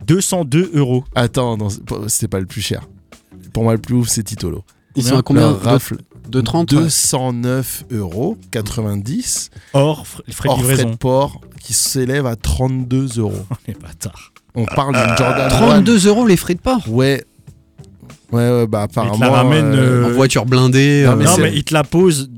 [0.07, 1.05] 202 euros.
[1.15, 2.83] Attends, non, c'est pas- c'était pas le plus cher.
[3.53, 4.65] Pour moi, le plus ouf, c'est Titolo.
[4.97, 6.79] Ils sont à combien rafle de 30 ouais.
[6.83, 13.45] 209 euros 90 Hors frais de hors frais de port qui s'élève à 32 euros.
[13.69, 14.30] Les bâtards.
[14.55, 16.91] On parle d'une Jordan 32 euros les frais de port 1.
[16.91, 17.25] Ouais.
[18.33, 19.19] Ouais, ouais, bah apparemment.
[19.19, 21.03] la ramène, euh, Euh, en voiture blindée.
[21.05, 22.31] non, euh, mais non, mais il te la pose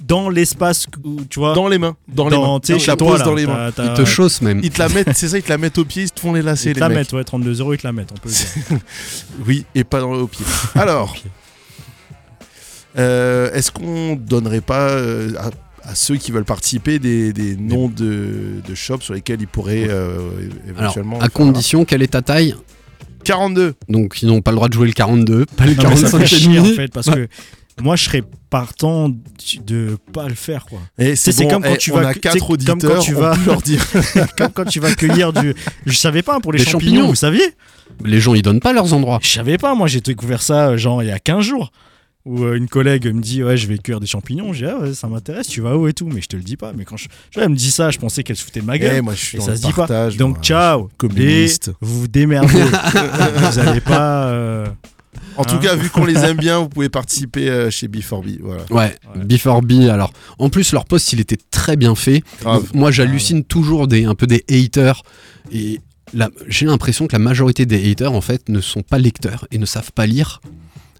[0.00, 1.54] dans l'espace où tu vois.
[1.54, 1.96] dans les mains.
[2.08, 2.56] Dans les mains.
[2.56, 3.70] Ils te la chez toi, posent là, dans les mains.
[3.78, 4.60] ils te chaussent même.
[4.62, 6.32] Ils te la mettent, c'est ça, ils te la mettent au pied, ils te font
[6.32, 6.98] les lacets, Ils te les la mecs.
[6.98, 8.34] mettent, ouais, 32 euros, ils te la mettent, on peut le
[8.70, 8.80] dire.
[9.46, 10.44] Oui, et pas dans, au pied.
[10.74, 11.14] Alors,
[12.98, 15.30] euh, est-ce qu'on donnerait pas euh,
[15.84, 19.86] à, ceux qui veulent participer des, des noms de, de shops sur lesquels ils pourraient
[19.88, 20.18] euh,
[20.76, 21.18] Alors, éventuellement.
[21.20, 22.54] à condition, quelle est ta taille
[23.24, 25.96] 42 Donc, ils n'ont pas le droit de jouer le 42, pas le Non, mais
[25.96, 27.26] ça 45 fait et chier en fait, parce que
[27.82, 29.08] moi je serais partant
[29.66, 30.78] de pas le faire quoi.
[30.98, 33.84] Et C'est- c'est bon, comme quand eh, tu vas- comme quand tu vas- leur dire.
[34.38, 35.54] Comme quand tu vas cueillir du.
[35.86, 37.08] Je savais pas pour les champignons, champignons.
[37.08, 37.42] vous saviez
[38.04, 39.18] Les gens, ils donnent pas leurs endroits.
[39.22, 41.72] Je savais pas, moi j'ai découvert ça genre il y a 15 jours.
[42.26, 44.94] Où euh, une collègue me dit ouais je vais cueillir des champignons, j'ai ah ouais
[44.94, 46.72] ça m'intéresse, tu vas où et tout, mais je te le dis pas.
[46.74, 48.76] Mais quand je, je- elle me dit ça, je pensais qu'elle se foutait de ma
[48.76, 49.02] Eh, gueule.
[49.02, 49.86] moi, je suis et ça se dit pas.
[49.86, 50.16] partage.
[50.16, 50.42] Donc moi.
[50.42, 51.72] ciao, les, communiste.
[51.82, 52.62] vous vous démerdez.
[52.62, 54.28] vous allez pas.
[54.28, 54.66] euh,
[55.36, 58.38] En tout Hein cas, vu qu'on les aime bien, vous pouvez participer euh, chez B4B.
[58.40, 58.62] Voilà.
[58.70, 59.24] Ouais, Ouais.
[59.26, 59.72] before B.
[59.90, 62.22] Alors, en plus, leur post, il était très bien fait.
[62.42, 65.02] Donc, moi, j'hallucine toujours des, un peu des haters.
[65.52, 65.80] Et
[66.48, 69.66] j'ai l'impression que la majorité des haters, en fait, ne sont pas lecteurs et ne
[69.66, 70.40] savent pas lire.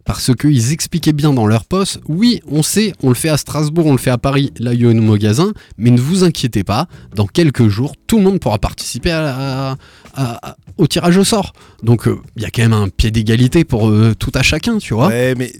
[0.04, 3.86] Parce qu'ils expliquaient bien dans leur post, oui, on sait, on le fait à Strasbourg,
[3.86, 6.62] on le fait à Paris, là il y a un magasin, mais ne vous inquiétez
[6.62, 9.76] pas, dans quelques jours, tout le monde pourra participer à- à-
[10.50, 11.54] à- au tirage au sort.
[11.82, 14.76] Donc euh, il y a quand même un pied d'égalité pour euh, tout à chacun,
[14.78, 15.08] tu vois.
[15.08, 15.52] Ouais, mais.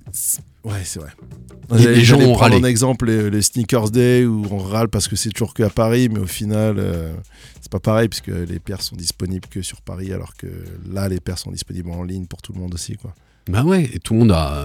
[0.62, 1.10] Ouais, c'est vrai.
[1.78, 2.56] Et les gens ont râlé.
[2.56, 6.10] en exemple les, les Sneakers Day où on râle parce que c'est toujours qu'à Paris,
[6.12, 7.14] mais au final, euh,
[7.62, 10.46] c'est pas pareil puisque les paires sont disponibles que sur Paris, alors que
[10.92, 12.96] là, les paires sont disponibles en ligne pour tout le monde aussi.
[12.96, 13.14] Quoi.
[13.50, 14.64] Bah ouais, et tout le monde a,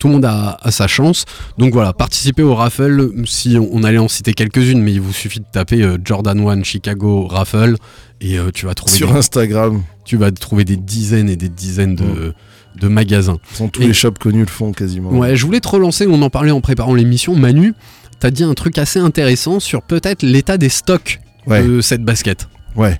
[0.00, 1.24] tout le monde a, a sa chance.
[1.58, 3.10] Donc voilà, participez au raffle.
[3.24, 6.38] Si on, on allait en citer quelques-unes, mais il vous suffit de taper euh, Jordan
[6.40, 7.76] 1 Chicago raffle
[8.20, 11.48] et euh, tu vas trouver, Sur des, Instagram, tu vas trouver des dizaines et des
[11.48, 12.34] dizaines de,
[12.80, 13.38] de magasins.
[13.54, 15.10] sont tous Et- les shops connus le font quasiment.
[15.10, 16.06] Ouais, je voulais te relancer.
[16.08, 17.36] On en parlait en préparant l'émission.
[17.36, 17.74] Manu,
[18.18, 21.62] t'as dit un truc assez intéressant sur peut-être l'état des stocks Ouais.
[21.64, 22.48] de cette basket.
[22.74, 22.98] ouais.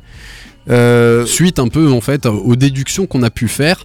[0.68, 3.84] Euh, Suite un peu en fait aux déductions qu'on a pu faire.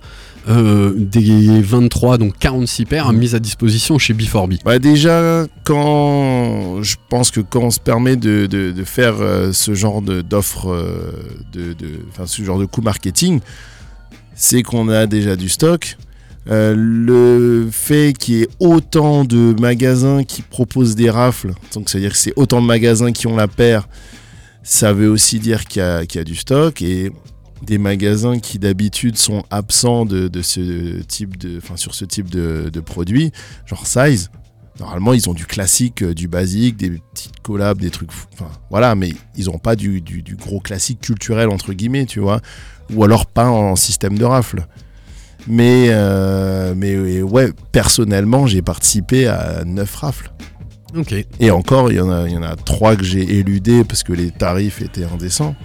[0.49, 3.17] Euh, des 23, donc 46 paires Mm.
[3.17, 4.59] mises à disposition chez B4B.
[4.65, 10.01] Bah déjà, quand je pense que quand on se permet de, faire euh, ce genre
[10.01, 11.11] de- d'offre, euh,
[11.53, 13.39] de, de- ce genre de coup marketing,
[14.35, 15.97] c'est qu'on a déjà du stock.
[16.47, 22.17] Le fait qu'il y ait autant de magasins qui proposent des rafles, donc c'est-à-dire que
[22.17, 23.87] c'est autant de magasins qui ont la paire,
[24.63, 27.11] ça veut aussi dire qu'il y, y a du stock et
[27.61, 32.29] des magasins qui d'habitude sont absents de, de ce type de, enfin sur ce type
[32.29, 33.31] de, de produit,
[33.65, 34.29] genre size.
[34.79, 38.09] Normalement, ils ont du classique, euh, du basique, des petites collabs, des trucs.
[38.33, 42.19] Enfin, voilà, mais ils ont pas du, du- du gros classique culturel, entre guillemets, tu
[42.19, 42.41] vois.
[42.93, 44.65] Ou alors pas en système de rafle.
[45.47, 50.31] Mais, euh, mais ouais, personnellement, j'ai participé à 9 rafles.
[50.95, 51.13] Ok.
[51.39, 54.03] Et encore, il y en a, il y en a 3 que j'ai éludés parce
[54.03, 55.55] que les tarifs étaient indécents.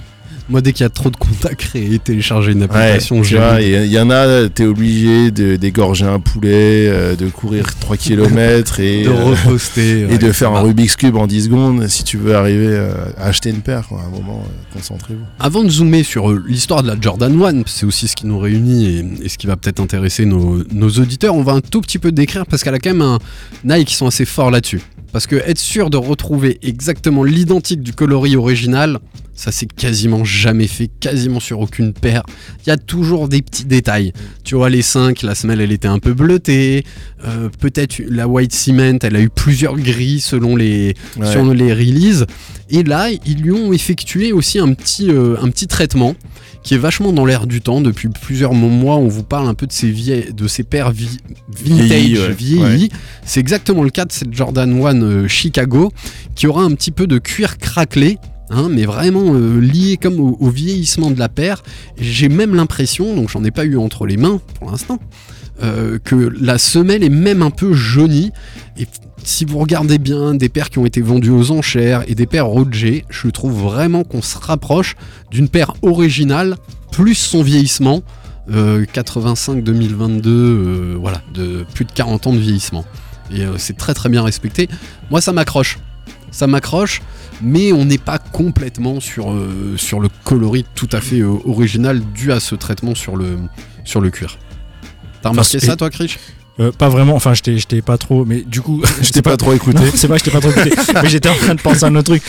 [0.48, 3.86] Moi, dès qu'il y a trop de comptes à créer et télécharger une application, il
[3.86, 9.02] y, en a, t'es obligé de d'égorger un poulet, euh, de courir 3 km et,
[9.02, 10.02] de euh, reposter.
[10.10, 10.60] et de faire un.
[10.60, 13.88] Rubik's Cube en 10 secondes si tu veux arriver euh, à acheter une paire.
[13.88, 14.00] Quoi.
[14.02, 15.24] À un moment, concentrez-vous.
[15.40, 18.86] Avant de zoomer sur l'histoire de la Jordan 1, c'est aussi ce qui nous réunit
[18.86, 21.98] et, et ce qui va peut-être intéresser nos, nos auditeurs, on va un tout petit
[21.98, 23.18] peu décrire parce qu'elle a quand même un
[23.64, 24.80] Nike qui sont assez forts là-dessus.
[25.12, 28.98] Parce que être sûr de retrouver exactement l'identique du coloris original,
[29.36, 32.22] ça c'est quasiment jamais fait, quasiment sur aucune paire.
[32.64, 34.12] Il y a toujours des petits détails.
[34.44, 36.84] Tu vois, les 5, la semelle elle était un peu bleutée.
[37.24, 41.54] Euh, Peut-être la White Cement, elle a eu plusieurs gris selon les, Ouais.
[41.54, 42.26] les releases.
[42.70, 46.14] Et là, ils lui ont effectué aussi un petit, euh, un petit traitement
[46.64, 47.80] qui est vachement dans l'air du temps.
[47.80, 51.18] Depuis plusieurs mois, on vous parle un peu de ces, vieilles, de ces paires vi-
[51.48, 52.32] vintage Vieillies, ouais.
[52.34, 52.88] vieillies.
[53.24, 55.92] C'est exactement le cas de cette Jordan 1 euh, Chicago
[56.34, 58.18] qui aura un petit peu de cuir craquelé.
[58.50, 61.62] Hein, mais vraiment euh, lié comme au, vieillissement de la paire.
[61.98, 64.98] J'ai même l'impression, donc j'en ai pas eu entre les mains pour l'instant,
[65.62, 68.32] euh, que la semelle est même un peu jaunie.
[68.78, 68.86] Et
[69.24, 72.46] si vous regardez bien des paires qui ont été vendues aux enchères et des paires
[72.46, 74.96] Roger, je trouve vraiment qu'on se rapproche
[75.30, 76.56] d'une paire originale
[76.92, 78.02] plus son vieillissement.
[78.52, 82.84] euh, 85-2022, euh, voilà, de plus de 40 ans de vieillissement.
[83.32, 84.68] Et c'est très très bien respecté.
[85.10, 85.80] Moi ça m'accroche.
[86.30, 87.02] Ça m'accroche,
[87.42, 92.02] mais on n'est pas complètement sur, euh, sur le coloris tout à fait euh, original
[92.14, 93.38] dû à ce traitement sur le,
[93.84, 94.36] sur le cuir.
[95.22, 96.18] T'as remarqué Enfin, ça toi, Krish?
[96.60, 98.82] Euh, pas vraiment, enfin je t'ai pas trop, mais du coup...
[99.00, 99.80] Je t'ai pas trop écouté.
[99.94, 100.70] C'est pas je t'ai pas trop écouté,
[101.02, 102.22] mais j'étais en train de penser à un autre truc.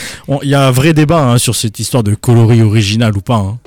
[0.44, 3.36] Il y a un vrai débat hein, sur cette histoire de coloris original ou pas.
[3.36, 3.58] hein.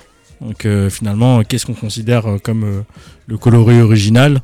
[0.40, 2.81] Donc euh, finalement, qu'est-ce qu'on considère comme euh,
[3.26, 4.40] le coloris original?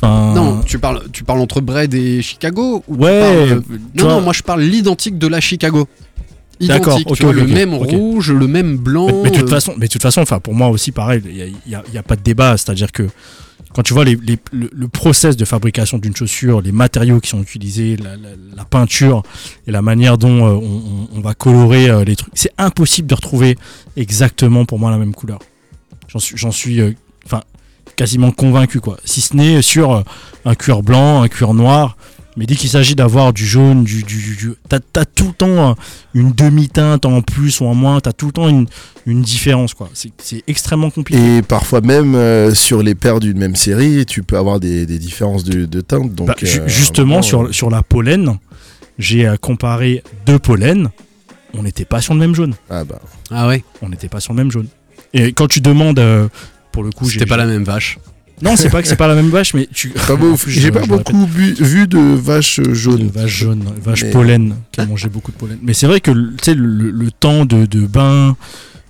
[0.00, 3.78] Enfin, Non, tu parles, tu parles entre Braid et Chicago ou tu Ouais, parles, euh,
[3.96, 5.88] Non, non, moi je parle l'identique de la Chicago.
[6.60, 9.06] D'accord, le même rouge, le même blanc.
[9.06, 11.22] Mais, mais de toute euh, façon, mais de toute façon, enfin pour moi aussi pareil,
[11.24, 13.04] il y a, y a- y a pas de débat, c'est-à-dire que
[13.74, 17.28] quand tu vois les, les- le, le process de fabrication d'une chaussure, les matériaux qui
[17.28, 19.22] sont utilisés, la, la- la peinture
[19.68, 23.56] et la manière dont euh, on, va colorer euh, les trucs, c'est impossible de retrouver
[23.96, 25.38] exactement pour moi la même couleur.
[26.08, 26.96] J'en suis, j'en suis, euh, enfin
[27.98, 28.96] quasiment convaincu quoi.
[29.04, 30.02] Si ce n'est sur euh,
[30.46, 31.96] un cuir blanc, un cuir noir.
[32.36, 35.32] Mais dès qu'il s'agit d'avoir du jaune, du, du, du- du- t'as, t'as tout le
[35.32, 35.74] temps euh,
[36.14, 38.66] une demi-teinte en plus ou en moins, t'as tout le temps une,
[39.06, 39.88] une différence quoi.
[39.92, 41.38] C'est, c'est extrêmement compliqué.
[41.38, 45.00] Et parfois même euh, sur les paires d'une même série, tu peux avoir des, des
[45.00, 46.14] différences de, de teinte.
[46.14, 48.38] Donc, Bah, ju- euh, justement sur, sur la pollen,
[49.00, 50.90] j'ai comparé deux pollens,
[51.54, 52.54] on n'était pas sur le même jaune.
[52.70, 53.00] Ah bah.
[53.32, 54.68] Ah ouais, On n'était pas sur le même jaune.
[55.12, 56.28] Et quand tu demandes, euh,
[56.72, 57.98] pour le coup, c'était pas la même vache.
[58.40, 59.88] Non, c'est pas que c'est pas la même vache, mais tu.
[59.88, 63.08] Pas beau- Je- J'ai pas beaucoup bu- vu de vaches de jaunes.
[63.08, 65.58] vache jaune, vache Mais- pollen, qui a mangé beaucoup de pollen.
[65.62, 68.36] Mais c'est vrai que tu sais, le, le temps de, de bain,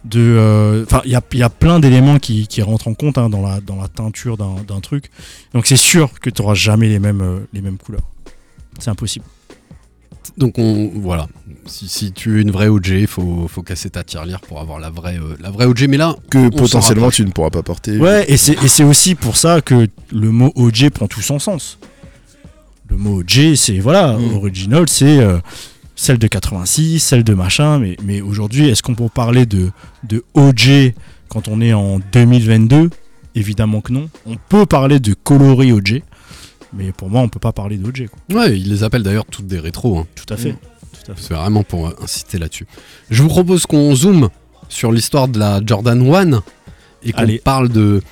[0.05, 2.95] de, euh, enfin, il y a, il y a plein d'éléments qui, qui rentrent en
[2.95, 5.07] compte hein, dans, la, dans la teinture d'un d'un truc.
[5.55, 8.07] Donc c'est sûr que tu n'auras jamais les mêmes, euh, les mêmes couleurs.
[8.79, 9.25] C'est impossible.
[10.37, 11.27] Donc on, voilà,
[11.67, 14.79] si, si tu veux une vraie OG, il faut, faut casser ta tirelire pour avoir
[14.79, 15.87] la vraie, euh, la vraie OG.
[15.89, 17.99] Mais là, Que potentiellement tu ne pourras pas porter.
[17.99, 21.39] Ouais, et c'est et c'est aussi pour ça que le mot OG prend tout son
[21.39, 21.79] sens.
[22.89, 24.37] Le mot OG, c'est voilà, Mm.
[24.37, 25.39] original, c'est euh,
[25.97, 29.71] celle de 86, celle de machin, mais, mais aujourd'hui, est-ce qu'on peut parler de,
[30.05, 30.95] de OG
[31.29, 32.91] quand on est en 2022
[33.35, 34.09] Évidemment que non.
[34.27, 36.03] On peut parler de coloris OG,
[36.73, 38.09] mais pour moi, on peut pas parler d'OG.
[38.09, 38.41] quoi.
[38.41, 39.99] ouais, ils les appellent d'ailleurs toutes des rétros.
[39.99, 40.07] hein.
[40.15, 40.53] Tout à fait.
[40.53, 40.57] Mm.
[41.05, 41.23] Tout à fait.
[41.23, 42.67] C'est vraiment pour euh, insister là-dessus.
[43.11, 44.29] Je vous propose qu'on zoome
[44.69, 46.43] sur l'histoire de la Jordan 1
[47.05, 48.03] et qu'on parle de.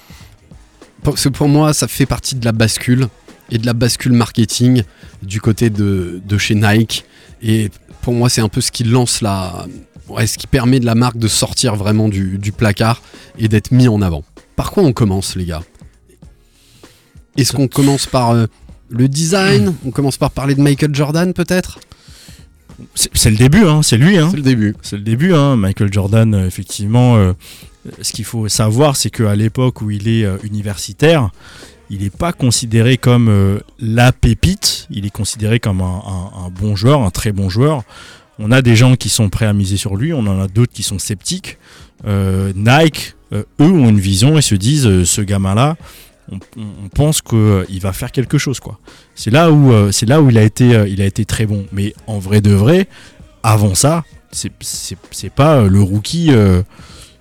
[1.02, 3.08] Parce que pour moi, ça fait partie de la bascule
[3.50, 4.82] et de la bascule marketing
[5.22, 7.04] du côté de, de chez Nike.
[7.42, 7.70] Et
[8.02, 9.66] pour moi, c'est un peu ce qui lance la.
[10.08, 13.02] ouais, ce qui permet de la marque de sortir vraiment du, du placard
[13.38, 14.24] et d'être mis en avant.
[14.56, 15.62] Par quoi on commence, les gars?
[17.36, 18.46] Est-ce qu'on commence par euh,
[18.88, 19.74] le design?
[19.86, 21.78] On commence par parler de Michael Jordan, peut-être?
[22.94, 24.18] C'est le début, hein, c'est lui.
[24.18, 24.28] Hein.
[24.30, 24.74] C'est le début.
[24.82, 25.56] C'est le début, hein.
[25.56, 27.16] Michael Jordan, euh, effectivement.
[27.16, 27.32] euh,
[28.02, 31.30] ce qu'il faut savoir, c'est qu'à l'époque où il est euh, universitaire,
[31.88, 36.50] il n'est pas considéré comme euh, la pépite, il est considéré comme un, un- un
[36.50, 37.82] bon joueur, un très bon joueur.
[38.38, 40.72] On a des gens qui sont prêts à miser sur lui, on en a d'autres
[40.72, 41.56] qui sont sceptiques.
[42.04, 45.76] Nike, eux, ont une vision et se disent, ce gamin-là,
[46.32, 48.60] on, on- pense qu'il va faire quelque chose.
[48.60, 48.78] quoi.
[49.14, 51.46] C'est là où, euh, c'est là où il, a été, euh, il a été très
[51.46, 51.66] bon.
[51.72, 52.88] Mais en vrai de vrai,
[53.42, 56.62] avant ça, c'est- c'est c'est pas euh, le rookie euh,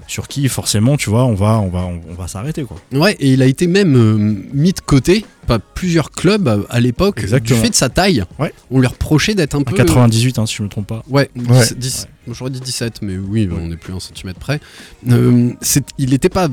[0.07, 2.77] sur qui forcément, tu vois, on va, on va, on, va s'arrêter quoi.
[2.93, 4.15] Ouais, et il a été même euh,
[4.53, 7.61] mis de côté par plusieurs clubs euh, à l'époque du Exactement.
[7.61, 8.23] fait de sa taille.
[8.39, 8.53] Ouais.
[8.69, 11.03] On lui reprochait d'être un peu 98, hein, si je me trompe pas.
[11.09, 11.43] Ouais, Ouais.
[11.59, 14.59] 10, 10 j'aurais dit 17, mais oui, on est plus un centimètre près.
[15.09, 16.49] Euh, c'est- il n'était pas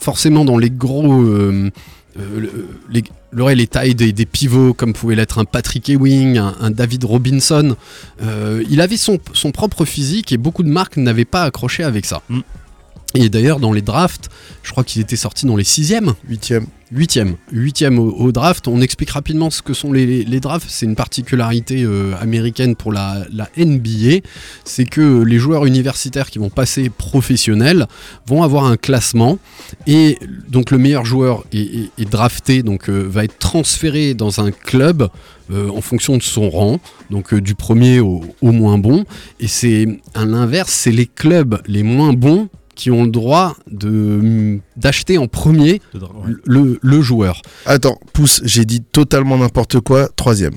[0.00, 1.22] forcément dans les gros.
[1.22, 1.70] euh,
[2.18, 6.36] euh, le- les, le- les tailles des, des pivots, comme pouvait l'être un Patrick Ewing,
[6.36, 7.74] un, un David Robinson.
[8.22, 12.04] Euh, il avait son, son propre physique et beaucoup de marques n'avaient pas accroché avec
[12.04, 12.20] ça.
[12.28, 12.40] Mm.
[13.14, 14.28] Et d'ailleurs, dans les drafts,
[14.62, 16.12] je crois qu'il était sorti dans les sixièmes.
[16.28, 16.66] Huitième.
[16.94, 18.68] Huitième, huitième au, draft.
[18.68, 20.66] On explique rapidement ce que sont les, drafts.
[20.68, 23.24] C'est une particularité euh, américaine pour la,
[23.56, 24.18] NBA.
[24.64, 27.86] C'est que les joueurs universitaires qui vont passer professionnels
[28.26, 29.38] vont avoir un classement
[29.86, 30.18] et
[30.50, 35.08] donc le meilleur joueur est, drafté, donc euh, va être transféré dans un club
[35.50, 36.78] euh, en fonction de son rang,
[37.10, 39.04] donc euh, du premier au moins bon.
[39.40, 44.58] Et c'est à l'inverse, c'est les clubs les moins bons qui ont le droit de
[44.76, 45.80] d'acheter en premier
[46.44, 47.42] le, le joueur.
[47.66, 50.08] Attends, pouce, j'ai dit totalement n'importe quoi.
[50.08, 50.54] Troisième.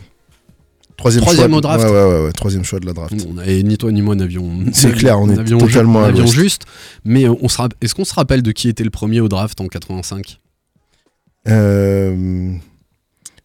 [0.98, 1.84] Troisième, Troisième choix au draft.
[1.84, 3.14] Ouais, ouais, ouais, ouais, troisième choix de la draft.
[3.40, 4.50] Avait, ni toi ni moi n'avions.
[4.72, 6.28] C'est clair, on est n'avions totalement l'ouest.
[6.34, 6.64] juste.
[7.04, 9.60] Mais euh, on se est-ce qu'on se rappelle de qui était le premier au draft
[9.60, 10.40] en 85
[11.50, 12.54] Euh,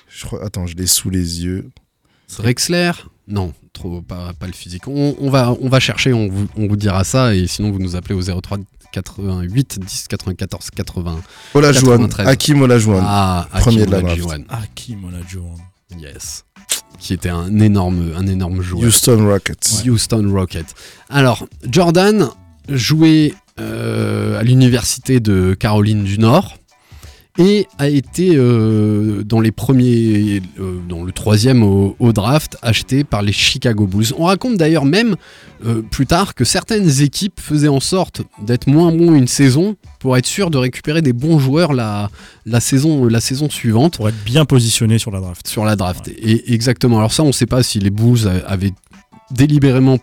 [0.09, 1.69] je crois, attends, je l'ai sous les yeux.
[2.39, 2.93] Rexler
[3.27, 4.87] Non, trop pas, pas le physique.
[4.89, 7.79] On, on va, on va chercher, on vous, on vous dira ça et sinon vous
[7.79, 8.59] nous appelez au 03
[8.93, 11.21] 88 10 94 80.
[11.55, 12.29] Olajuwon, 93.
[12.29, 13.03] Hakim Olajuwon.
[13.03, 14.45] Ah, premier Hakim de la draft.
[14.49, 15.57] Hakim Olajuwon.
[15.99, 16.45] Yes.
[16.99, 18.85] Qui était un énorme, un énorme joueur.
[18.85, 19.85] Houston Rockets.
[19.87, 20.75] Houston Rockets.
[21.09, 22.29] Alors, Jordan
[22.69, 26.57] jouait euh, à l'université de Caroline du Nord
[27.39, 33.05] et a été euh, dans les premiers, euh, dans le troisième au, au draft, acheté
[33.05, 34.13] par les Chicago Bulls.
[34.19, 35.17] On raconte d'ailleurs même
[35.65, 40.17] euh, plus tard que certaines équipes faisaient en sorte d'être moins bons une saison pour
[40.17, 42.11] être sûr de récupérer des bons joueurs la,
[42.47, 45.47] la, saison, la saison suivante Pour être bien positionné sur la draft.
[45.47, 46.09] sur la draft.
[46.09, 46.99] Et exactement.
[46.99, 48.73] Alors ça, on ne sait pas si les Bulls avaient
[49.31, 49.99] délibérément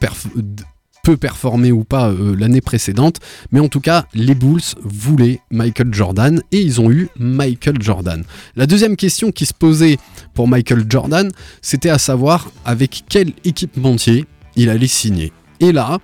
[1.08, 3.22] peu performé ou pas euh, l'année précédente,
[3.54, 8.26] mais en tout cas, les Bulls voulaient Michael Jordan et ils ont eu Michael Jordan.
[8.58, 10.00] La deuxième question qui se posait
[10.34, 14.26] pour Michael Jordan, c'était à savoir avec quel équipementier
[14.58, 15.32] il allait signer.
[15.62, 16.00] Et là,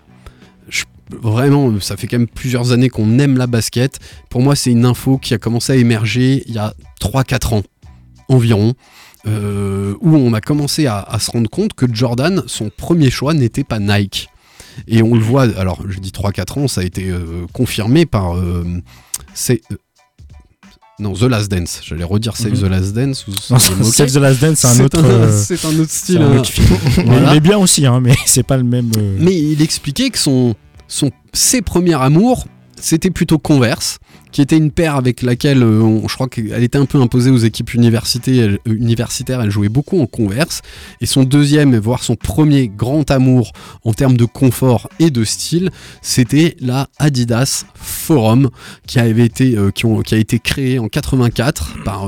[1.12, 4.00] vraiment, ça fait quand même plusieurs années qu'on aime la basket.
[4.30, 7.64] Pour moi, c'est une info qui a commencé à émerger il y a 3-4 ans
[8.30, 8.74] environ,
[9.28, 13.66] euh, où on a commencé à se rendre compte que Jordan, son premier choix n'était
[13.66, 14.30] pas Nike.
[14.88, 18.36] Et on le voit, alors je dis 3-4 ans, ça a été euh, confirmé par...
[18.36, 18.64] euh,
[19.34, 19.76] c'est, euh,
[21.00, 22.60] non, The Last Dance, j'allais redire Save Mhm.
[22.60, 23.28] the Last Dance.
[23.28, 23.60] Ou Non.
[23.60, 25.30] Save the Last Dance, c'est un autre.
[25.32, 26.22] c'est un autre style.
[26.22, 26.68] un autre film.
[26.98, 27.32] Mais Voilà.
[27.34, 28.92] Il est bien aussi, hein, mais c'est pas le même.
[29.20, 30.56] Mais il expliquait que son,
[30.88, 32.46] son, ses premiers amours,
[32.80, 33.98] c'était plutôt Converse,
[34.34, 37.38] qui était une paire avec laquelle euh, je crois qu'elle était un peu imposée aux
[37.38, 39.40] équipes universités- elle- euh, universitaires.
[39.42, 40.62] Elle jouait beaucoup en Converse.
[41.00, 43.54] Et son deuxième, voire son premier grand amour
[43.86, 45.70] en termes de confort et de style,
[46.02, 48.50] c'était la Adidas Forum,
[48.88, 52.08] qui, avait été, euh, qui, ont- qui a été créée en 84 par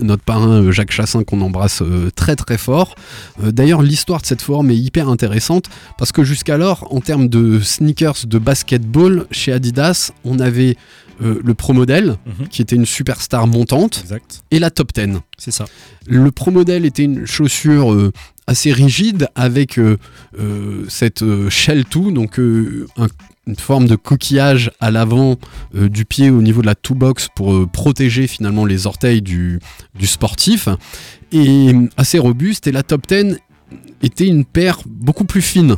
[0.00, 1.82] notre parrain Jacques Chassin, qu'on embrasse
[2.16, 2.94] très très fort.
[3.42, 5.66] D'ailleurs, l'histoire de cette forum est hyper intéressante
[5.98, 10.76] parce que jusqu'alors, en termes de sneakers de basketball, chez Adidas, on avait
[11.22, 12.48] euh, le Pro Model, Mhm.
[12.48, 14.42] qui était une superstar montante, Exact.
[14.50, 15.20] et la Top 10.
[15.38, 15.66] C'est ça.
[16.06, 18.12] Le Pro Model était une chaussure euh,
[18.46, 19.96] assez rigide avec euh,
[20.88, 23.06] cette shell toe, donc un-
[23.46, 25.36] une forme de coquillage à l'avant
[25.74, 29.60] du pied au niveau de la toe box pour protéger finalement les orteils du,
[29.98, 30.68] du sportif,
[31.32, 32.66] et assez robuste.
[32.66, 33.38] Et la Top 10
[34.02, 35.76] était une paire beaucoup plus fine.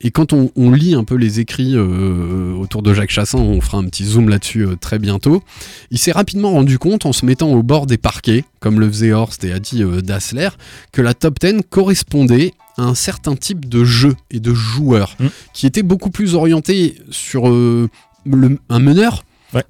[0.00, 3.60] Et quand on, on lit un peu les écrits euh, autour de Jacques Chassin, on
[3.60, 5.42] fera un petit zoom là-dessus euh, très bientôt,
[5.90, 9.10] il s'est rapidement rendu compte, en se mettant au bord des parquets, comme le faisait
[9.12, 10.50] Horst et a dit euh, Dassler,
[10.92, 15.26] que la top 10 correspondait à un certain type de jeu et de joueur, Mm.
[15.52, 17.88] qui était beaucoup plus orienté sur le-
[18.68, 19.24] un meneur.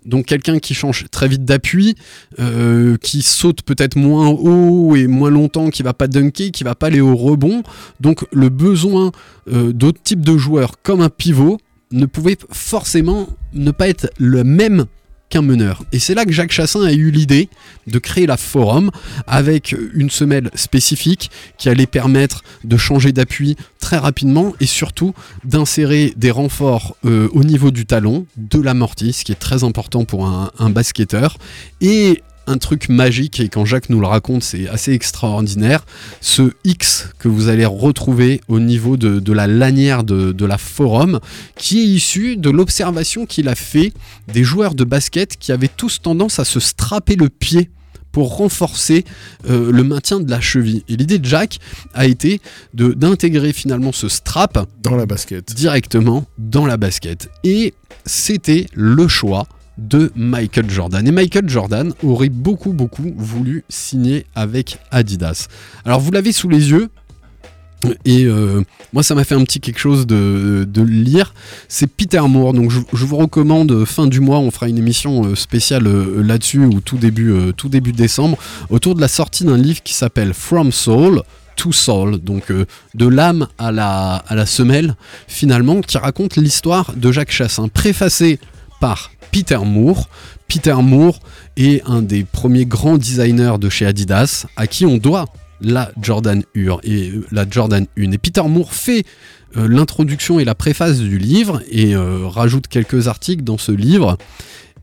[0.05, 1.95] Donc quelqu'un qui change très vite d'appui,
[2.41, 6.75] euh, qui saute peut-être moins haut et moins longtemps, qui va pas dunker, qui va
[6.75, 7.63] pas aller au rebond.
[8.01, 9.13] Donc le besoin
[9.53, 11.59] euh, d'autres types de joueurs comme un pivot
[11.91, 14.87] ne pouvait forcément ne pas être le même
[15.29, 15.83] qu'un meneur.
[15.93, 17.49] Et c'est là que Jacques Chassin a eu l'idée
[17.87, 18.91] de créer la Forum
[19.27, 25.15] avec une semelle spécifique qui allait permettre de changer d'appui très rapidement et surtout
[25.45, 30.05] d'insérer des renforts euh, au niveau du talon, de l'amorti, ce qui est très important
[30.05, 31.39] pour un, basketteur,
[31.81, 35.85] et un truc magique et quand Jacques nous le raconte, c'est assez extraordinaire.
[36.21, 40.59] Ce X que vous allez retrouver au niveau de, de la lanière de, de la
[40.59, 41.21] forum,
[41.57, 43.93] qui est issu de l'observation qu'il a fait
[44.33, 47.71] des joueurs de basket qui avaient tous tendance à se strapper le pied
[48.13, 49.05] pour renforcer
[49.49, 50.83] euh, le maintien de la cheville.
[50.89, 51.59] Et l'idée de Jack
[51.95, 52.41] a été
[52.75, 55.55] d'intégrer finalement ce strap Dans la basket.
[55.55, 57.29] directement dans la basket.
[57.45, 57.75] Et
[58.07, 59.47] c'était le choix
[59.79, 61.07] de Michael Jordan.
[61.07, 65.47] Et Michael Jordan aurait beaucoup, beaucoup voulu signer avec Adidas.
[65.85, 66.89] Alors vous l'avez sous les yeux.
[68.05, 68.63] Et euh,
[68.93, 71.33] moi, ça m'a fait un petit quelque chose de, de lire.
[71.69, 72.53] C'est Peter Moore.
[72.53, 75.85] Donc, je, vous recommande, euh, fin du mois, on fera une émission euh, spéciale
[76.21, 78.37] là-dessus, ou tout début, tout décembre,
[78.71, 81.23] autour de la sortie d'un livre qui s'appelle From Soul
[81.55, 82.19] to Soul.
[82.19, 84.97] Donc, de l'âme à la, à la semelle,
[85.29, 88.41] finalement, qui raconte l'histoire de Jacques Chassin, préfacé
[88.81, 90.09] par Peter Moore.
[90.49, 91.21] Peter Moore
[91.57, 95.27] est un des premiers grands designers de chez Adidas, à qui on doit
[95.61, 98.13] la Jordan 1 et euh, la Jordan 1.
[98.13, 99.05] Et Peter Moore fait
[99.57, 104.17] euh, l'introduction et la préface du livre et euh, rajoute quelques articles dans ce livre.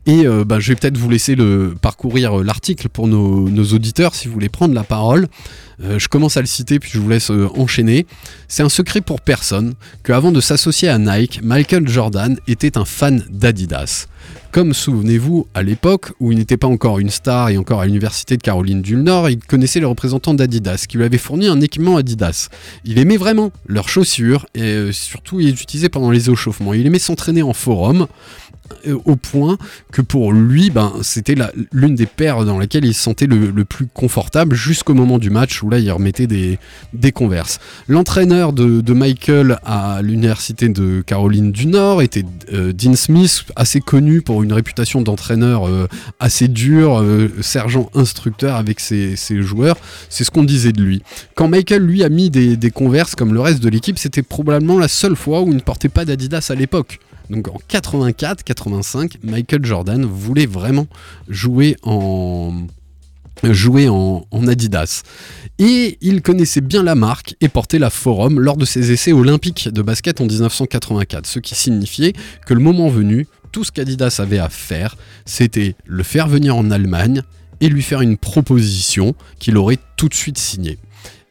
[0.06, 1.36] Et euh, bah, je vais peut-être vous laisser
[1.82, 5.26] parcourir euh, l'article pour nos, auditeurs si vous voulez prendre la parole.
[5.82, 8.06] Euh, je commence à le citer puis je vous laisse enchaîner.
[8.46, 12.84] C'est un secret pour personne que avant de s'associer à Nike, Michael Jordan était un
[12.84, 14.06] fan d'Adidas.
[14.52, 18.36] Comme souvenez-vous, à l'époque où il n'était pas encore une star et encore à l'université
[18.36, 21.96] de Caroline du Nord, il connaissait les représentants d'Adidas qui lui avaient fourni un équipement
[21.96, 22.48] Adidas.
[22.84, 26.72] Il aimait vraiment leurs chaussures et surtout il les utilisait pendant les échauffements.
[26.72, 28.06] Il aimait s'entraîner en forum
[29.04, 29.58] au point
[29.92, 31.34] que pour lui, ben, c'était
[31.72, 35.62] l'une des paires dans laquelle il se sentait le, plus confortable jusqu'au moment du match
[35.62, 36.58] où là il remettait des,
[36.92, 37.58] des converses.
[37.88, 43.80] L'entraîneur de, de Michael à l'université de Caroline du Nord était euh, Dean Smith, assez
[43.80, 45.88] connu pour une réputation d'entraîneur euh,
[46.20, 49.76] assez dur, euh, sergent instructeur avec ses, ses joueurs.
[50.08, 51.02] C'est ce qu'on disait de lui.
[51.34, 54.78] Quand Michael lui a mis des, des converses comme le reste de l'équipe, c'était probablement
[54.78, 57.00] la seule fois où il ne portait pas d'Adidas à l'époque.
[57.30, 60.86] Donc en 84-85, Michael Jordan voulait vraiment
[61.28, 62.66] jouer en
[64.46, 65.02] Adidas.
[65.58, 69.68] Et il connaissait bien la marque et portait la Forum lors de ses essais olympiques
[69.68, 72.12] de basket en 1984, ce qui signifiait
[72.46, 76.70] que le moment venu, tout ce qu'Adidas avait à faire, c'était le faire venir en
[76.70, 77.22] Allemagne
[77.60, 80.78] et lui faire une proposition qu'il aurait tout de suite signée.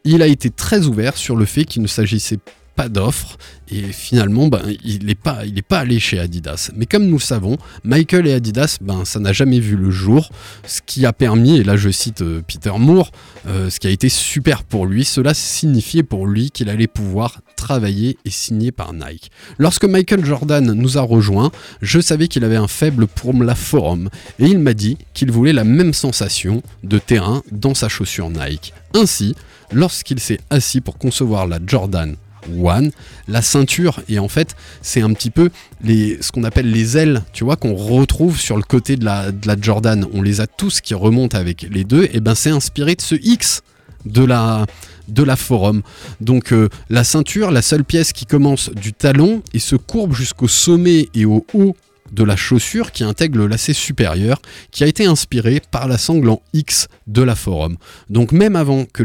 [0.04, 2.38] Il a été très ouvert sur le fait qu'il ne s'agissait
[2.76, 6.70] pas d'offre et finalement ben, il n'est pas, pas allé chez Adidas.
[6.76, 10.30] Mais comme nous le savons, Michael et Adidas, ben, ça n'a jamais vu le jour,
[10.66, 13.10] ce qui a permis, et là je cite euh, Peter Moore,
[13.48, 17.40] euh, ce qui a été super pour lui, cela signifiait pour lui qu'il allait pouvoir
[17.56, 19.30] travailler et signer par Nike.
[19.58, 21.50] Lorsque Michael Jordan nous a rejoints,
[21.82, 25.52] je savais qu'il avait un faible pour la forum et il m'a dit qu'il voulait
[25.52, 28.72] la même sensation de terrain dans sa chaussure Nike.
[28.94, 29.34] Ainsi,
[29.72, 32.16] lorsqu'il s'est assis pour concevoir la Jordan
[32.60, 32.90] One,
[33.28, 35.50] la ceinture et en fait c'est un petit peu
[35.82, 39.32] les, ce qu'on appelle les ailes, tu vois, qu'on retrouve sur le côté de la,
[39.32, 40.06] de la Jordan.
[40.12, 43.14] On les a tous qui remontent avec les deux, et ben c'est inspiré de ce
[43.14, 43.62] X
[44.04, 44.66] de la,
[45.08, 45.82] de la forum.
[46.20, 50.48] Donc euh, la ceinture, la seule pièce qui commence du talon et se courbe jusqu'au
[50.48, 51.76] sommet et au haut
[52.12, 54.40] de la chaussure qui intègre le lacet supérieur,
[54.70, 57.76] qui a été inspiré par la sangle en X de la forum.
[58.10, 59.02] Donc même avant que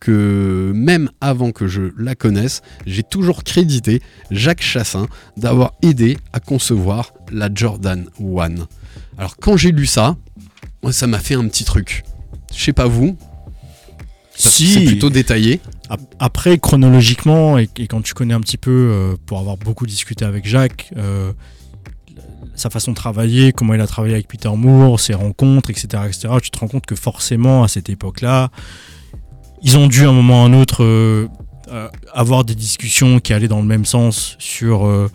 [0.00, 5.06] que même avant que je la connaisse, j'ai toujours crédité Jacques Chassin
[5.36, 8.66] d'avoir aidé à concevoir la Jordan One.
[9.18, 10.16] Alors quand j'ai lu ça,
[10.82, 12.04] moi, ça m'a fait un petit truc.
[12.54, 13.16] Je sais pas vous,
[14.36, 15.60] c'est plutôt détaillé.
[15.90, 19.86] Ap- Après, chronologiquement, et, et quand tu connais un petit peu, euh, pour avoir beaucoup
[19.86, 21.32] discuté avec Jacques, euh,
[22.56, 26.28] sa façon de travailler, comment il a travaillé avec Peter Moore, ses rencontres, etc., etc.,
[26.42, 28.50] tu te rends compte que forcément, à cette époque-là,
[29.64, 31.26] ils ont dû à un moment ou à un autre euh,
[31.72, 35.10] euh, avoir des discussions qui allaient dans le même sens sur, euh,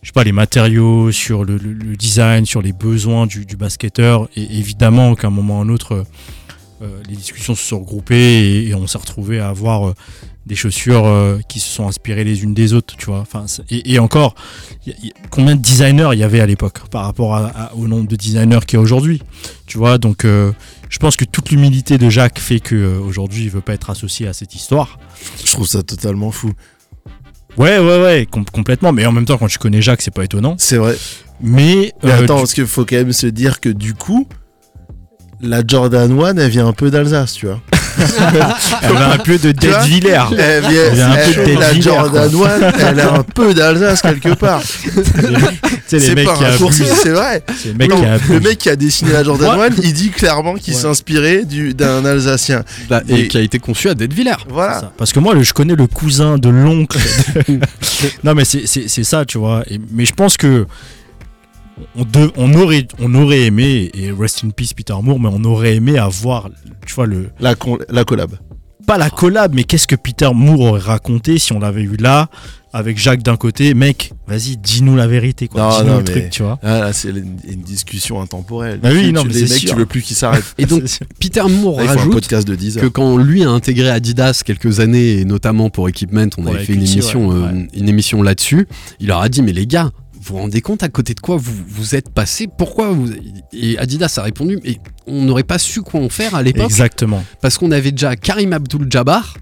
[0.00, 1.58] je sais pas, les matériaux, sur le,
[1.96, 4.28] design, sur les besoins du, basketteur.
[4.36, 6.06] Et évidemment qu'à un moment ou à un autre,
[7.08, 9.92] les discussions se sont regroupées et, on s'est retrouvé à avoir
[10.46, 13.18] des chaussures qui se sont inspirées les unes des autres, tu vois.
[13.18, 14.34] Enfin, et, encore,
[15.28, 18.78] combien de designers il y avait à l'époque par rapport au nombre de designers qu'il
[18.78, 19.20] y a aujourd'hui,
[19.66, 19.98] tu vois.
[19.98, 20.24] Donc,
[20.90, 23.88] je pense que toute l'humilité de Jacques fait que euh, aujourd'hui il veut pas être
[23.88, 24.98] associé à cette histoire.
[25.42, 26.52] Je trouve ça totalement fou.
[27.56, 28.92] Ouais, ouais, ouais, com- complètement.
[28.92, 30.54] Mais en même temps, quand tu connais Jacques, c'est pas étonnant.
[30.58, 30.96] C'est vrai.
[31.40, 34.28] Mais, Mais euh, attends, parce qu'il faut quand même se dire que du coup,
[35.42, 37.60] la Jordan One, elle vient un peu d'Alsace, tu vois.
[38.82, 40.22] Elle avait un peu de Dead Villers.
[40.32, 43.00] Eh bien, Il y a un peu eh, de la Dead Jordan Villers, 1, elle
[43.00, 44.62] a un peu d'Alsace quelque part.
[45.86, 47.42] C'est mecs pas qui un raccourci, c'est vrai.
[47.64, 49.66] Les mecs Non, qui le mec qui a dessiné la Jordan Ouais.
[49.66, 50.80] 1, il dit clairement qu'il Ouais.
[50.80, 52.62] s'est inspiré du- d'un Alsacien.
[52.88, 54.36] Bah, et Et- qui a été conçu à Deadviller.
[54.48, 54.92] Voilà.
[54.96, 56.96] Parce que moi, le- je connais le cousin de l'oncle.
[57.48, 57.58] de-
[58.24, 58.66] non, mais c'est-
[59.04, 59.64] ça, tu vois.
[59.68, 60.66] Et- mais je pense que
[61.96, 65.44] on, de- on aurait, on aurait aimé, et rest in peace Peter Moore, mais on
[65.44, 66.48] aurait aimé avoir,
[66.86, 68.32] tu vois, le, La, con- la collab.
[68.86, 72.28] pas la collab, mais qu'est-ce que Peter Moore aurait raconté si on l'avait eu là,
[72.72, 73.74] avec Jacques d'un côté.
[73.74, 75.80] Mec, vas-y, dis-nous la vérité, quoi.
[75.82, 76.56] Dis-nous le truc, tu vois.
[76.62, 78.78] Ah, c'est une, une discussion intemporelle.
[78.80, 79.70] Bah oui, Tu- non, tu- mais les c'est mecs, sûr.
[79.72, 80.54] tu veux plus qu'ils s'arrêtent.
[80.58, 80.84] Et donc.
[81.18, 85.18] Peter Moore Là, rajoute podcast de 10 que quand lui a intégré Adidas quelques années,
[85.18, 87.68] et notamment pour Equipment, on avait fait une émission, ouais, euh, ouais.
[87.74, 88.68] une émission là-dessus,
[89.00, 91.36] il leur a dit mais les gars, vous vous rendez compte à côté de quoi
[91.36, 93.08] vous vous êtes passé Pourquoi vous
[93.52, 97.24] Et Adidas a répondu mais on n'aurait pas su quoi en faire à l'époque Exactement.
[97.40, 99.34] parce qu'on avait déjà Karim Abdul-Jabbar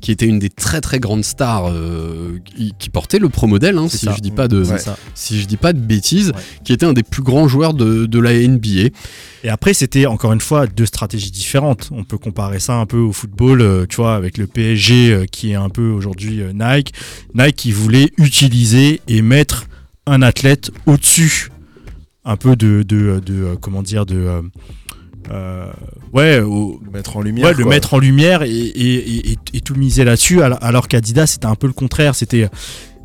[0.00, 3.76] qui était une des très très grandes stars euh, qui, qui portait le pro modèle
[3.78, 4.14] hein, si ça.
[4.16, 4.78] je dis pas de Ouais.
[5.14, 6.42] Si je dis pas de bêtises Ouais.
[6.64, 8.88] qui était un des plus grands joueurs de, de la NBA
[9.44, 11.90] Et après, c'était encore une fois deux stratégies différentes.
[11.92, 15.24] On peut comparer ça un peu au football, euh, tu vois, avec le PSG euh,
[15.26, 16.94] qui est un peu aujourd'hui euh, Nike.
[17.34, 19.66] Nike qui voulait utiliser et mettre
[20.06, 21.50] un athlète au-dessus,
[22.24, 24.42] un peu de, de, de, euh, comment dire, de, euh,
[25.30, 25.72] euh,
[26.12, 27.46] ouais, au- Le mettre en lumière.
[27.46, 31.26] ouais, le mettre en lumière et, et, et- et tout miser là-dessus, alors, alors qu'Adidas
[31.26, 32.14] c'était un peu le contraire.
[32.14, 32.48] C'était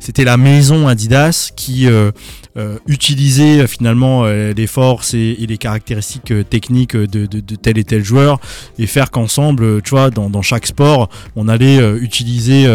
[0.00, 2.10] c'était la maison Adidas qui euh,
[2.58, 7.54] euh, utilisait euh, finalement euh, les forces et, et les caractéristiques techniques de, de- de
[7.56, 8.40] tel et tel joueur
[8.78, 12.66] et faire qu'ensemble, tu vois, dans, dans chaque sport, on allait utiliser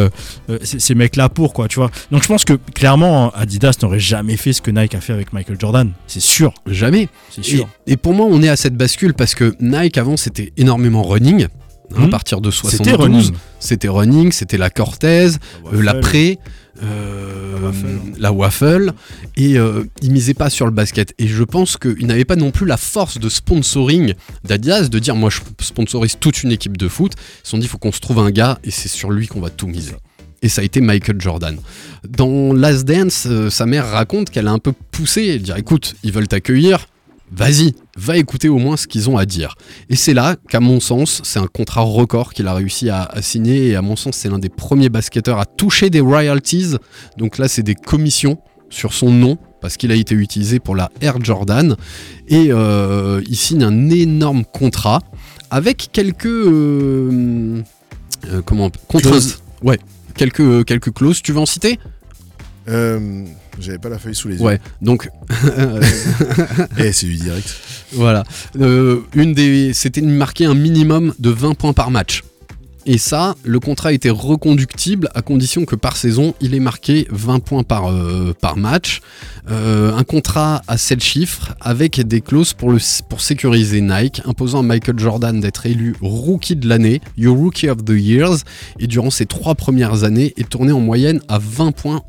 [0.63, 1.91] ces, ces mecs-là pour quoi, tu vois.
[2.11, 5.33] Donc je pense que clairement Adidas n'aurait jamais fait ce que Nike a fait avec
[5.33, 7.67] Michael Jordan, c'est sûr, jamais c'est Et, sûr.
[7.87, 11.47] et pour moi, on est à cette bascule parce que Nike avant c'était énormément running.
[11.95, 12.03] Hein.
[12.03, 14.31] À partir de 72, C'était running.
[14.31, 15.27] c'était la Cortez,
[15.71, 16.01] euh, la Waffle.
[16.01, 16.39] Pré,
[16.81, 17.87] euh, La waffle.
[18.17, 18.93] la waffle,
[19.37, 21.13] et euh, ils misaient pas sur le basket.
[21.19, 24.13] Et je pense qu'ils n'avaient pas non plus la force de sponsoring
[24.43, 27.13] d'Adidas de dire moi je sponsorise toute une équipe de foot.
[27.15, 29.27] Ils se sont dit il faut qu'on se trouve un gars et c'est sur lui
[29.27, 29.95] qu'on va tout miser.
[30.41, 31.57] Et ça a été Michael Jordan.
[32.09, 35.95] Dans Last Dance, euh, sa mère raconte qu'elle a un peu poussé et dire écoute,
[36.03, 36.87] ils veulent t'accueillir,
[37.35, 39.55] vas-y, va écouter au moins ce qu'ils ont à dire.
[39.89, 43.21] Et c'est là qu'à mon sens, c'est un contrat record qu'il a réussi à, à
[43.21, 43.69] signer.
[43.69, 46.75] Et à mon sens, c'est l'un des premiers basketteurs à toucher des royalties.
[47.17, 48.37] Donc là, c'est des commissions
[48.69, 51.77] sur son nom parce qu'il a été utilisé pour la Air Jordan.
[52.27, 54.99] Et euh, il signe un énorme contrat
[55.49, 57.61] avec quelques euh,
[58.25, 58.69] euh, comment.
[59.61, 59.79] Ouais,
[60.15, 61.21] quelques quelques clauses.
[61.21, 61.79] Tu veux en citer?
[62.67, 63.25] Euh,
[63.59, 64.41] J'avais pas la feuille sous les yeux.
[64.41, 64.59] Ouais.
[64.81, 65.09] Donc
[66.77, 67.55] Eh, c'est du direct.
[67.93, 68.23] Voilà.
[68.59, 72.23] Euh, une des, c'était de marquer un minimum de 20 points par match.
[72.85, 77.39] Et ça, le contrat était reconductible à condition que par saison, il ait marqué 20
[77.39, 78.99] points par, euh, par match.
[79.49, 84.59] Euh, un contrat à 7 chiffres avec des clauses pour, le, pour sécuriser Nike, imposant
[84.59, 88.39] à Michael Jordan d'être élu Rookie de l'année, Your Rookie of the Years,
[88.79, 92.01] et durant ses trois premières années, est tourné en moyenne à 20 points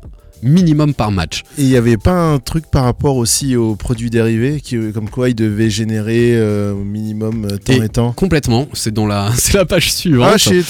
[0.43, 1.43] minimum par match.
[1.57, 4.91] Et il n'y avait pas un truc par rapport aussi aux produits dérivés, qui, euh,
[4.91, 8.93] comme quoi ils devaient générer euh, au minimum euh, temps Et- et temps Complètement, c'est
[8.93, 10.29] dans la, c'est la page suivante.
[10.33, 10.65] Ah shit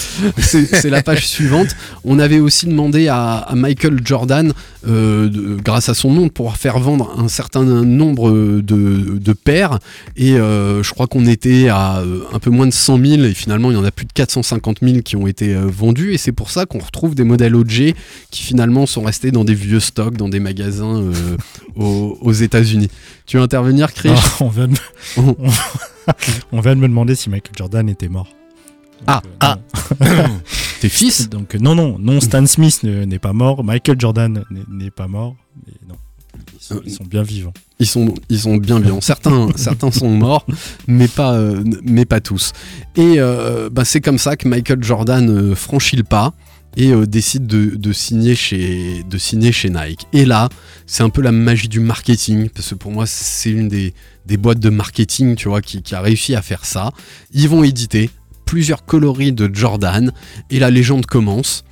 [0.47, 1.75] c'est la page suivante.
[2.03, 4.53] On avait aussi demandé à, à Michael Jordan,
[4.87, 9.33] euh, de- grâce à son nom, de pouvoir faire vendre un certain nombre de, de
[9.33, 9.79] paires.
[10.15, 12.03] Et je crois qu'on était à
[12.33, 13.23] un peu moins de 100 000.
[13.23, 16.13] Et finalement, il y en a plus de 450 000 qui ont été vendus.
[16.13, 17.93] Et c'est pour ça qu'on retrouve des modèles OG
[18.31, 21.37] qui finalement sont restés dans des vieux stocks, dans des magasins euh,
[21.75, 22.89] aux, aux États-Unis.
[23.25, 24.11] Tu veux intervenir, Chris?
[24.13, 24.77] Ah, on, vient de me...
[25.17, 25.35] Oh.
[25.39, 25.51] on...
[26.51, 28.27] on vient de me demander si Michael Jordan était mort.
[29.07, 29.57] Ah, ah.
[30.79, 31.29] Tes fils?
[31.29, 35.07] Donc euh, non, non, non, Stan Smith ne- n'est pas mort, Michael Jordan n'est- pas
[35.07, 35.35] mort,
[35.65, 35.95] mais non,
[36.53, 37.53] ils sont, ils sont bien vivants.
[37.79, 39.01] Ils sont, ils sont bien vivants.
[39.01, 40.45] Certains, certains sont morts,
[40.87, 42.53] mais pas, euh, mais pas tous.
[42.95, 46.33] Et euh, bah, c'est comme ça que Michael Jordan euh, franchit le pas
[46.77, 50.07] et euh, décide de, signer chez, Nike.
[50.13, 50.49] Et là,
[50.85, 53.93] c'est un peu la magie du marketing, parce que pour moi, c'est une des,
[54.37, 56.91] boîtes de marketing, tu vois, qui, a réussi à faire ça.
[57.33, 58.09] Ils vont éditer
[58.45, 60.11] plusieurs coloris de Jordan,
[60.49, 61.63] et la légende commence.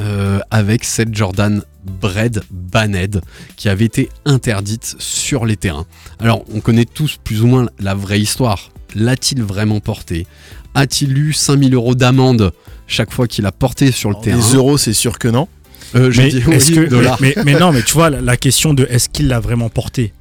[0.00, 3.20] euh, avec cette Jordan Bread Banned
[3.56, 5.86] qui avait été interdite sur les terrains.
[6.18, 8.70] Alors, on connaît tous plus ou moins la vraie histoire.
[8.94, 10.26] L'a-t-il vraiment porté
[10.74, 12.52] A-t-il eu 5000 euros d'amende?
[12.92, 15.48] Chaque fois qu'il a porté sur le terrain Les euros, c'est sûr que non.
[15.94, 17.18] Euh, j'ai Mais, dit est-ce oui, que, dollars.
[17.20, 19.68] mais, mais- mais non, mais tu vois, la, la question de est-ce qu'il l'a vraiment
[19.68, 20.12] porté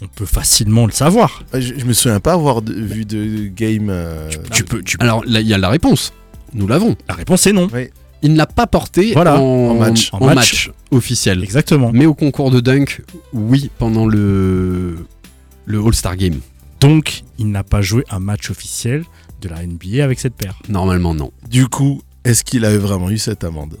[0.00, 1.42] On peut facilement le savoir.
[1.52, 3.88] Je, je me souviens pas avoir de- vu de game.
[3.90, 6.12] euh, Tu peux, tu Alors, là, il y a la réponse.
[6.54, 6.96] Nous l'avons.
[7.08, 7.68] La réponse est non.
[8.22, 10.08] Il ne l'a pas porté Voilà, en, en match.
[10.12, 10.36] en En match.
[10.36, 10.70] match.
[10.90, 11.44] officiel.
[11.44, 11.90] Exactement.
[11.92, 13.02] Mais au concours de dunk,
[13.34, 14.96] oui, pendant le,
[15.66, 16.40] le All-Star Game.
[16.80, 19.04] Donc, il n'a pas joué un match officiel
[19.42, 20.58] de la NBA avec cette paire.
[20.68, 21.32] Normalement, non.
[21.50, 23.76] Du coup, est-ce qu'il a vraiment eu cette amende?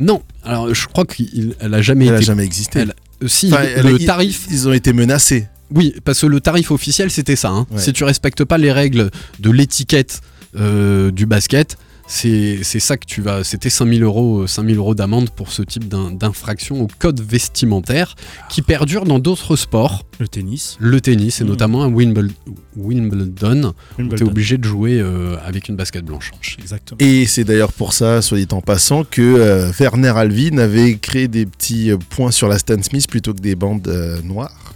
[0.00, 2.80] Non, alors je crois qu'elle a jamais Elle a jamais existé.
[2.80, 4.46] elle- euh, si, Enfin, le ils- tarif.
[4.50, 5.46] Ils ont été menacés.
[5.70, 7.50] Oui, parce que le tarif officiel, c'était ça.
[7.50, 7.66] hein.
[7.70, 7.78] Ouais.
[7.80, 10.20] Si tu respectes pas les règles de l'étiquette
[10.56, 11.76] euh, du basket,
[12.14, 13.42] c'est ça que tu vas.
[13.42, 18.14] C'était 5000 euros, 5000 euros d'amende pour ce type d'in- d'infraction au code vestimentaire
[18.50, 20.04] qui perdure dans d'autres sports.
[20.20, 20.76] Le tennis.
[20.78, 21.50] Le tennis, et Mhm.
[21.50, 22.34] notamment à Wimbledon,
[22.76, 26.32] Wimbledon tu es obligé de jouer euh, avec une basket blanche.
[26.58, 26.98] Exactement.
[27.00, 31.28] Et c'est d'ailleurs pour ça, soit dit en passant, que euh, Werner Alvin avait créé
[31.28, 34.74] des petits euh, points sur la Stan Smith plutôt que des bandes euh, noires.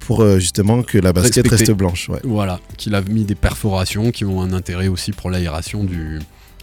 [0.00, 1.56] Pour euh, justement que la basket Respecter.
[1.72, 2.08] reste blanche.
[2.08, 2.18] Ouais.
[2.24, 6.18] Voilà, qu'il a mis des perforations qui ont un intérêt aussi pour l'aération du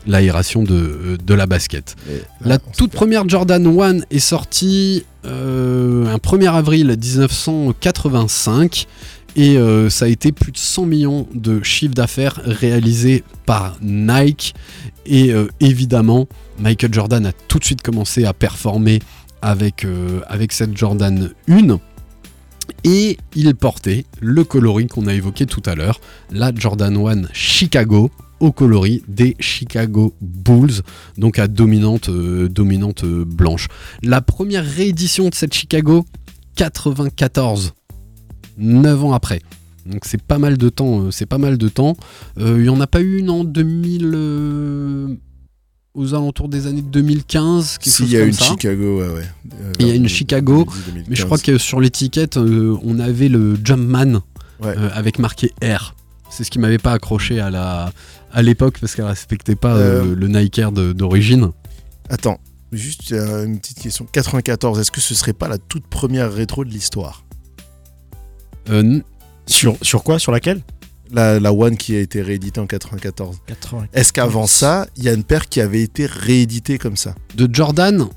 [0.08, 1.96] l'aération de, de la basket.
[2.10, 8.88] Et La toute première Jordan 1 est sortie euh, un 1er avril 1985
[9.36, 14.56] et euh, ça a été plus de 100 millions de chiffres d'affaires réalisés par Nike
[15.06, 16.30] et euh, évidemment
[16.60, 19.00] Michael Jordan a tout de suite commencé à performer
[19.42, 19.86] avec,
[20.28, 21.78] avec cette Jordan 1
[22.84, 26.00] et il portait le coloris qu'on a évoqué tout à l'heure,
[26.32, 30.82] la Jordan 1 Chicago au coloris des Chicago Bulls,
[31.18, 33.68] donc à dominante, euh, dominante euh, blanche.
[34.04, 36.06] La première réédition de cette Chicago,
[36.56, 37.74] 94,
[38.58, 39.42] 9 ans après.
[39.86, 41.96] Donc c'est pas mal de temps, euh, c'est pas mal de temps.
[42.40, 45.08] Euh, Il y en a pas eu une en 2000, euh,
[45.94, 48.46] aux alentours des années 2015, quelque S'il y a une ça.
[48.46, 49.24] Chicago, ouais, ouais.
[49.80, 51.42] Il y a une Chicago, 2010, Mais je crois 2015.
[51.42, 54.22] que sur l'étiquette, euh, on avait le Jumpman
[54.60, 54.74] Ouais.
[54.94, 55.94] avec marqué R.
[56.32, 57.92] C'est ce qui m'avait pas accroché à la
[58.32, 60.16] à l'époque parce qu'elle respectait pas euh, Euh.
[60.16, 61.52] le Nike Air d'origine.
[62.10, 62.40] Attends,
[62.72, 64.06] juste euh, une petite question.
[64.12, 67.24] 94, est-ce que ce serait pas la toute première rétro de l'histoire?
[68.70, 69.00] Euh,
[69.46, 70.20] Sur, sur quoi?
[70.20, 70.62] Sur laquelle?
[71.12, 73.38] La, la One qui a été rééditée en 94.
[73.48, 73.88] 80.
[73.94, 77.16] Est-ce qu'avant ça, il y a une paire qui avait été rééditée comme ça?
[77.36, 78.08] De Jordan,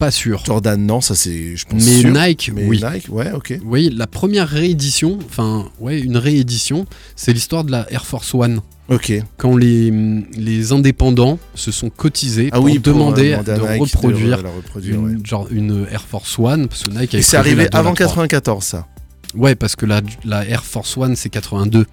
[0.00, 0.42] pas sûr.
[0.44, 2.10] Jordan, non, ça c'est, je pense, Mais sûr.
[2.12, 2.82] Nike, Mais oui.
[2.82, 3.54] Nike, ouais, ok.
[3.64, 8.62] Oui, la première réédition, enfin, ouais, une réédition, c'est l'histoire de la Air Force One.
[8.90, 9.12] Ok.
[9.36, 9.90] Quand les,
[10.36, 14.42] les indépendants se sont cotisés Ah pour oui, pour, euh, demander de Nike reproduire, de
[14.42, 15.24] la reproduire, une, ouais.
[15.24, 18.06] genre, une Air Force One, parce que Nike Et c'est arrivé avant trois.
[18.08, 18.86] 94, ça.
[19.34, 21.86] Ouais, parce que la, la Air Force One, c'est 82.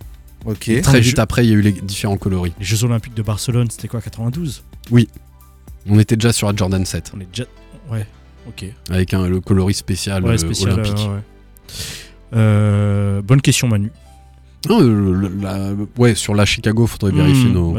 [0.46, 0.70] Ok.
[0.70, 2.54] Et très mais vite après, il y a eu les différents coloris.
[2.60, 4.64] Les Jeux Olympiques de Barcelone, c'était quoi 92
[5.90, 7.44] On était déjà sur la Jordan 7, On est déjà.
[7.92, 8.08] Ouais,
[8.48, 8.66] ok.
[8.90, 10.74] avec un, le coloris spécial, Ouais, euh, spécial.
[10.74, 10.98] olympique.
[10.98, 11.22] euh, ouais.
[12.34, 13.92] Euh, bonne question, Manu.
[14.70, 17.74] Non, euh, le- la- ouais, sur la Chicago, faudrait vérifier, Mmh, nos,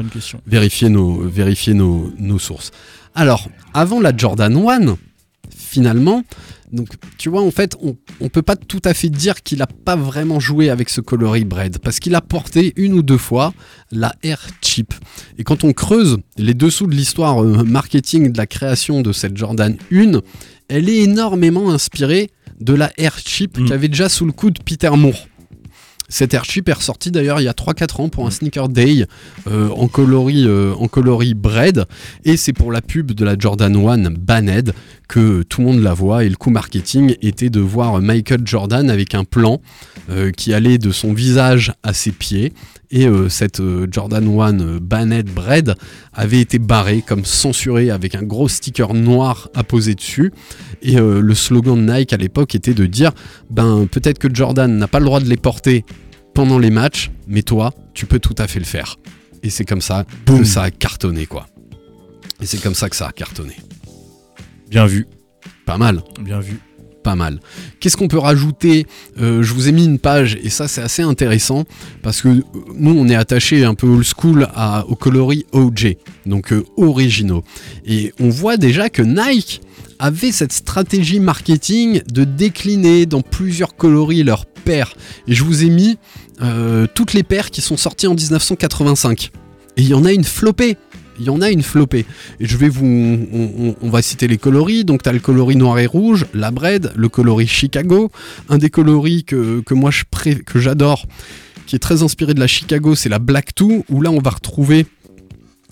[0.46, 2.70] vérifier, nos, vérifier nos, nos sources.
[3.14, 4.96] Alors, avant la Jordan 1,
[5.54, 6.22] finalement,
[6.72, 9.66] donc, tu vois, en fait, on, on peut pas tout à fait dire qu'il a
[9.66, 13.54] pas vraiment joué avec ce coloris bread, parce qu'il a porté une ou deux fois
[13.90, 14.92] la Air Chip.
[15.38, 19.36] Et quand on creuse les dessous de l'histoire euh, marketing de la création de cette
[19.36, 20.20] Jordan 1,
[20.68, 23.68] elle est énormément inspirée de la Air Chip Mm.
[23.68, 25.27] qu'avait déjà sous le coup de Peter Moore.
[26.08, 29.04] Cette Air Chip est ressortie d'ailleurs il y a 3-4 ans pour un sneaker day
[29.46, 31.84] euh, en, coloris, euh, en coloris bread
[32.24, 34.72] et c'est pour la pub de la Jordan 1 Banned
[35.08, 36.24] que tout le monde la voit.
[36.24, 39.60] Et le coup marketing était de voir Michael Jordan avec un plan
[40.10, 42.52] euh, qui allait de son visage à ses pieds
[42.90, 45.74] et euh, cette euh, Jordan 1 euh, Banned Bread
[46.12, 50.32] avait été barrée comme censurée avec un gros sticker noir à poser dessus
[50.82, 53.12] et le slogan de Nike à l'époque était de dire
[53.50, 55.84] ben peut-être que Jordan n'a pas le droit de les porter
[56.34, 58.96] pendant les matchs, mais toi, tu peux tout à fait le faire.
[59.42, 61.48] Et c'est comme ça que ça a cartonné, quoi.
[62.40, 63.56] Et c'est comme ça que ça a cartonné.
[64.70, 65.08] Bien vu.
[65.66, 66.60] Pas mal, Bien vu.
[67.02, 67.40] Pas mal.
[67.80, 68.86] Qu'est-ce qu'on peut rajouter
[69.20, 71.64] Euh, Je vous ai mis une page, et ça c'est assez intéressant,
[72.02, 72.42] parce que euh,
[72.74, 75.96] nous on est attaché un peu old school à, au coloris OJ,
[76.26, 77.42] donc euh, originaux.
[77.86, 79.60] Et on voit déjà que Nike
[79.98, 84.94] avait cette stratégie marketing de décliner dans plusieurs coloris leurs paires.
[85.26, 85.98] Et je vous ai mis
[86.94, 89.32] toutes les paires qui sont sorties en 1985.
[89.76, 90.76] Et il y en a une flopée.
[91.18, 92.06] Il y en a une flopée.
[92.40, 92.84] Et je vais vous.
[92.86, 94.84] On, on- on va citer les coloris.
[94.84, 98.10] Donc, tu as le coloris noir et rouge, la bread, le coloris Chicago.
[98.48, 101.06] Un des coloris que, que moi je pré- que j'adore,
[101.66, 104.30] qui est très inspiré de la Chicago, c'est la Black 2, où là on va
[104.30, 104.86] retrouver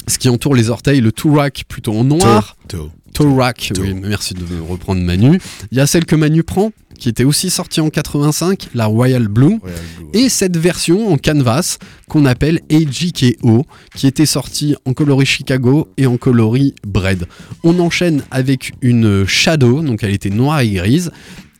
[0.08, 2.56] ce qui entoure les orteils, le two rack plutôt en noir.
[2.68, 2.90] Toe.
[3.12, 3.80] Toe rack, Toe.
[3.82, 5.40] oui, merci de me reprendre Manu.
[5.72, 9.28] Il y a celle que Manu prend, qui était aussi sortie en 85, la Royal
[9.28, 9.58] Blue.
[9.60, 10.08] Royal Blue.
[10.12, 11.78] Et cette version en canvas
[12.08, 17.26] qu'on appelle AGKO, qui était sortie en coloris Chicago et en coloris Bread.
[17.64, 21.10] On enchaîne avec une Shadow, donc elle était noire et grise.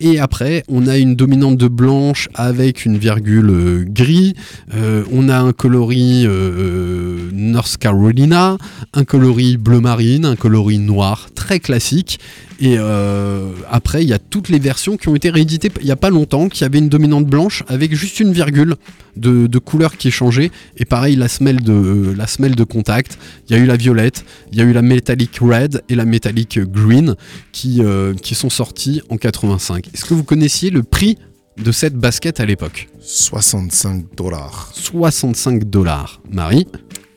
[0.01, 4.35] Et après, on a une dominante de blanche avec une virgule euh, gris.
[4.75, 8.59] Euh, on a un coloris euh, North Carolina,
[8.93, 12.21] un coloris bleu marine, un coloris noir, très classique.
[12.61, 15.91] Et euh, après, il y a toutes les versions qui ont été rééditées il n'y
[15.91, 18.77] a pas longtemps, qui avaient une dominante blanche avec juste une virgule
[19.17, 20.51] de, de couleur qui est changée.
[20.77, 23.19] Et pareil, la semelle de, la semelle de contact.
[23.49, 26.05] Il y a eu la violette, il y a eu la metallic red et la
[26.05, 27.15] metallic green
[27.53, 29.89] qui, euh, qui sont sorties en 85.
[29.93, 31.19] Est-ce que vous connaissiez le prix
[31.63, 32.89] de cette basket à l'époque?
[33.01, 34.71] 65 dollars.
[34.75, 36.21] 65 dollars.
[36.31, 36.67] Marie?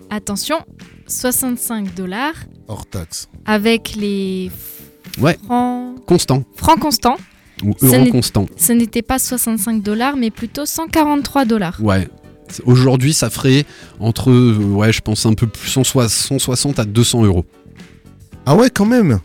[0.09, 0.57] Attention,
[1.07, 2.33] 65 dollars
[2.67, 3.29] Hors taxe.
[3.45, 4.49] avec les
[5.19, 5.37] Ouais.
[5.49, 7.17] francs, Constant francs constants.
[7.63, 11.77] ou euro constant Ce n'était pas 65 dollars, mais plutôt 143 dollars.
[11.81, 12.07] Ouais.
[12.47, 13.65] C'est- Aujourd'hui, ça ferait
[13.99, 17.45] entre, euh, ouais, je pense un peu plus, 160 160 à 200 euros.
[18.45, 19.19] Ah ouais, quand même.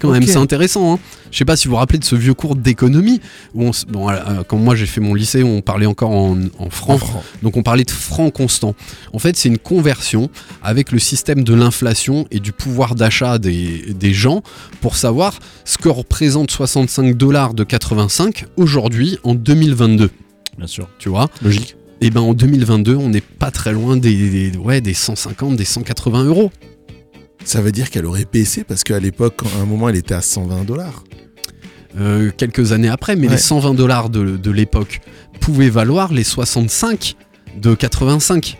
[0.00, 0.94] Quand même, c'est intéressant.
[0.94, 0.98] Hein.
[1.30, 3.20] Je sais pas si vous vous rappelez de ce vieux cours d'économie
[3.54, 6.38] où on, s- bon, euh, quand moi j'ai fait mon lycée, on parlait encore en,
[6.58, 6.98] en francs.
[7.00, 7.22] francs.
[7.42, 8.74] Donc on parlait de francs constants.
[9.12, 10.30] En fait, c'est une conversion
[10.62, 14.42] avec le système de l'inflation et du pouvoir d'achat des, des gens
[14.80, 20.10] pour savoir ce que représente 65 dollars de 85 aujourd'hui en 2022.
[20.56, 20.88] Bien sûr.
[20.98, 21.28] Tu vois?
[21.42, 21.76] Logique.
[22.00, 25.64] Et ben en 2022, on n'est pas très loin des, des- ouais, des 150, des
[25.64, 26.50] 180 euros.
[27.44, 30.20] Ça veut dire qu'elle aurait baissé parce qu'à l'époque, à un moment, elle était à
[30.22, 31.04] 120 dollars.
[31.98, 33.34] Euh, quelques années après, mais Ouais.
[33.34, 35.00] les 120 dollars de, de l'époque
[35.40, 37.16] pouvaient valoir les 65
[37.56, 38.58] de 85.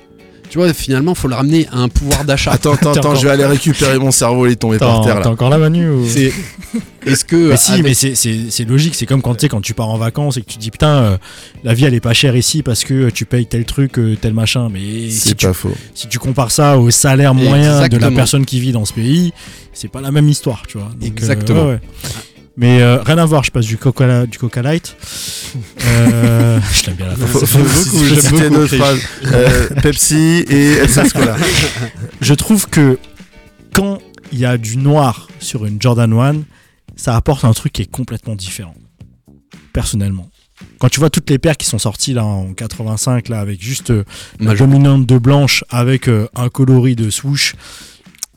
[0.51, 2.53] Tu vois, finalement, faut le ramener à un pouvoir d'achat.
[2.53, 5.03] Attends, attends, T'es attends, encore- je vais aller récupérer mon cerveau, il est tombé par
[5.05, 5.31] terre t'as là.
[5.31, 6.07] encore la Manu ou...
[6.09, 6.33] C'est
[7.07, 8.95] est-ce que Mais si, avec- mais c'est- c'est c'est logique.
[8.95, 10.71] C'est comme quand tu sais, quand tu pars en vacances et que tu te dis
[10.71, 11.17] putain, euh,
[11.65, 14.33] la vie elle est pas chère ici parce que tu payes tel truc, euh, tel
[14.35, 14.69] machin.
[14.73, 15.73] Mais si C'est tu, pas faux.
[15.95, 19.33] si tu compares ça au salaire moyen de la personne qui vit dans ce pays,
[19.73, 20.89] c'est pas la même histoire, tu vois.
[20.89, 21.65] Donc, euh, Exactement.
[21.67, 21.81] ouais, ouais.
[22.61, 24.97] Mais euh, rien à voir, je passe du Coca, du Coca Light.
[25.85, 27.53] Euh, je l'aime bien la phrase.
[27.53, 28.79] j'aime beaucoup, notre Chris.
[28.79, 29.01] phrase.
[29.27, 31.37] Euh, Pepsi et Elsa Scola.
[32.21, 32.99] Je trouve que
[33.73, 34.01] quand
[34.33, 36.43] il y a du noir sur une Jordan 1,
[36.97, 38.75] ça apporte un truc qui est complètement différent.
[39.73, 40.29] Personnellement.
[40.79, 43.91] Quand tu vois toutes les paires qui sont sorties là en 85 là avec juste
[43.91, 44.03] euh,
[44.41, 47.55] la dominante de blanche avec euh, un coloris de swoosh,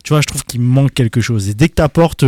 [0.04, 1.50] tu vois, je trouve qu'il manque quelque chose.
[1.50, 2.24] Et dès que tu apportes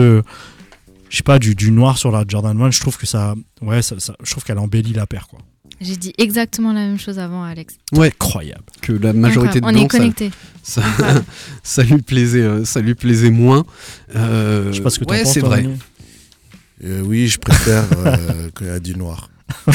[1.13, 3.83] je sais pas du, du noir sur la Jordan 1, je trouve que ça ouais,
[3.83, 5.37] ça, ça- je trouve qu'elle embellit la paire quoi.
[5.79, 7.75] J'ai dit exactement la même chose avant, Alex.
[7.93, 8.63] ouais, Incroyable.
[8.81, 10.31] que la majorité de on est blancs, ça, connectés.
[10.63, 10.81] ça,
[11.61, 13.63] ça lui plaisait, euh, ça lui plaisait moins.
[14.15, 15.33] Euh, Je sais pas ce que t'en ouais, penses.
[15.33, 15.67] c'est vrai.
[16.83, 19.29] Euh, oui, je préfère euh, quand il y a du noir.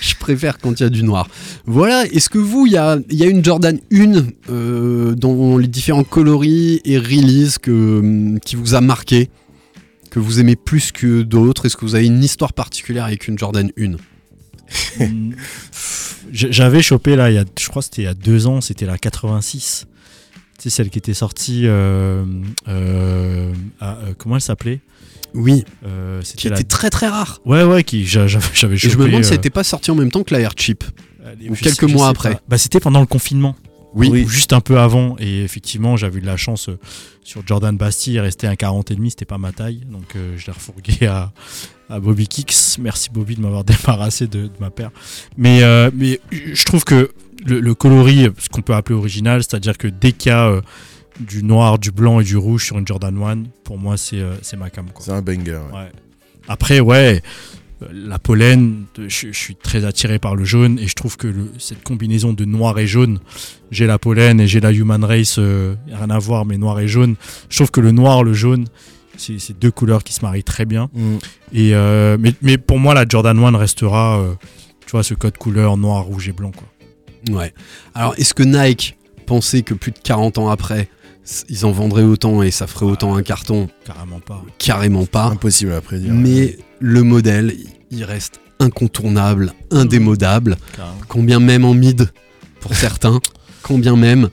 [0.00, 1.26] Je préfère quand il y a du noir.
[1.66, 4.12] Voilà, est-ce que vous, il y a, il y a une Jordan 1
[4.50, 9.30] euh, dans les différents coloris et releases que, qui vous a marqué?
[10.10, 13.38] Que vous aimez plus que d'autres Est-ce que vous avez une histoire particulière avec une
[13.38, 13.96] Jordan 1
[15.00, 15.32] Mm.
[16.32, 18.46] J- J'avais chopé là, il y a, je crois que c'était il y a deux
[18.46, 19.86] ans, c'était la 86.
[20.58, 21.62] C'est celle qui était sortie.
[21.64, 22.24] euh,
[22.68, 24.80] euh, à- euh, comment elle s'appelait?
[25.34, 25.64] Oui,
[26.36, 26.54] qui la.
[26.56, 27.40] était très très rare.
[27.44, 28.92] Ouais, ouais, qui j'a- j'avais j'avais Et chopé.
[28.92, 30.84] je me demande si elle n'était pas sortie en même temps que la Air Chip.
[31.24, 32.38] allez, ou quelques sais- mois après.
[32.48, 33.56] Bah, c'était pendant le confinement.
[33.94, 34.08] Oui.
[34.24, 35.16] Ou juste un peu avant.
[35.18, 36.78] Et effectivement, j'avais eu de la chance euh,
[37.24, 38.14] sur Jordan Bastille.
[38.14, 39.82] Il restait un 40 et demi, c'était pas ma taille.
[39.90, 41.32] Donc euh, je l'ai refourgué à,
[41.88, 42.78] à Bobby Kicks.
[42.78, 44.90] Merci Bobby de m'avoir débarrassé de, de ma paire.
[45.36, 47.10] Mais, euh, mais je trouve que
[47.46, 50.60] le, le coloris, ce qu'on peut appeler original, c'est-à-dire que dès qu'il y a
[51.18, 54.22] du noir, du blanc et du rouge sur une Jordan 1, pour moi, c'est
[54.56, 54.86] ma cam.
[55.00, 55.60] C'est un banger.
[55.72, 55.78] ouais.
[55.78, 55.92] Ouais.
[56.48, 57.22] Après, ouais,
[57.92, 61.50] la pollen, je, je suis très attiré par le jaune et je trouve que le-
[61.58, 63.18] cette combinaison de noir et jaune,
[63.70, 66.88] j'ai la pollen et j'ai la human race, euh, rien à voir, mais noir et
[66.88, 67.16] jaune,
[67.48, 68.66] je trouve que le noir, le jaune,
[69.16, 70.88] c'est c'est deux couleurs qui se marient très bien.
[70.94, 71.16] Mm.
[71.52, 74.34] Et, euh, mais, mais pour moi, la Jordan 1 restera, euh,
[74.86, 76.52] tu vois, ce code couleur noir, rouge et blanc.
[76.52, 77.36] Quoi.
[77.36, 77.52] Ouais.
[77.94, 80.88] Alors, est-ce que Nike pensait que plus de 40 ans après,
[81.48, 84.42] ils en vendraient autant et ça ferait autant un carton Carrément pas.
[84.58, 85.24] Carrément pas.
[85.26, 86.12] Impossible à prédire.
[86.12, 87.54] Mais le modèle,
[87.90, 90.94] il reste incontournable, indémodable, Carrément.
[91.08, 92.10] combien même en mid
[92.60, 93.20] pour certains,
[93.62, 94.28] combien même.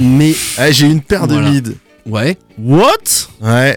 [0.00, 1.48] Mais Eh, j'ai une paire Voilà.
[1.48, 1.76] de mid.
[2.06, 3.28] ouais, What?
[3.40, 3.76] Ouais.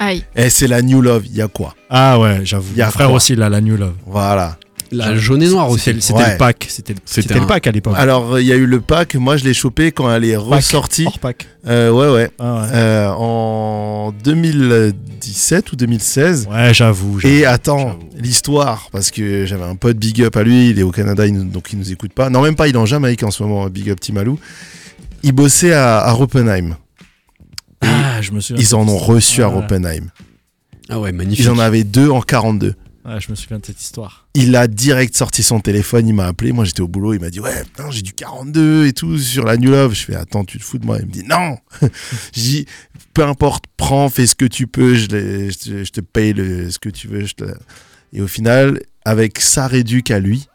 [0.00, 0.24] Aïe.
[0.36, 1.24] Et c'est la New Love.
[1.26, 1.74] Il y a quoi?
[1.90, 2.72] Ah ouais, j'avoue.
[2.76, 3.16] Y a frère quoi?
[3.16, 3.94] aussi, là, la New Love.
[4.06, 4.56] Voilà.
[4.90, 5.84] La jaune et noire aussi.
[5.84, 6.32] C'était le- c'était Ouais.
[6.32, 6.66] le pack.
[6.70, 6.94] C'était
[7.34, 7.94] le- pack à l'époque.
[7.96, 9.14] Alors, il y a eu le pack.
[9.16, 11.04] Moi, je l'ai chopé quand elle est Pack, ressortie.
[11.06, 11.46] Hors pack.
[11.66, 12.30] Euh, ouais, ouais.
[12.38, 12.68] Ah ouais.
[12.72, 16.48] Euh, en 2017 ou 2016.
[16.50, 17.20] Ouais, j'avoue.
[17.24, 20.90] Et attends, l'histoire, parce que j'avais un pote big up à lui, il est au
[20.90, 22.30] Canada, il nous- donc il nous écoute pas.
[22.30, 24.38] Non, même pas, il est en Jamaïque en ce moment, big up Timalou.
[25.22, 26.76] Il bossait à, à Oppenheim.
[27.82, 28.62] Ah, je me souviens.
[28.62, 29.48] Ils en ont reçu à.
[29.54, 30.06] Oppenheim.
[30.88, 31.44] Ah ouais, magnifique.
[31.44, 32.74] Ils en avaient deux en 42.
[33.08, 34.26] Ouais, je me souviens de cette histoire.
[34.34, 37.30] Il a direct sorti son téléphone, il m'a appelé, moi j'étais au boulot, il m'a
[37.30, 39.94] dit ouais putain j'ai du 42 et tout sur la New Love.
[39.94, 40.98] Je fais attends tu te fous de moi?
[41.00, 41.56] Il me dit non.
[41.82, 41.88] je
[42.40, 42.66] dis
[43.14, 45.50] peu importe, prends, fais ce que tu peux, je, te,
[45.84, 47.24] je te paye le, ce que tu veux.
[47.24, 47.54] je te-
[48.12, 50.46] Et au final, avec sa réduc à lui,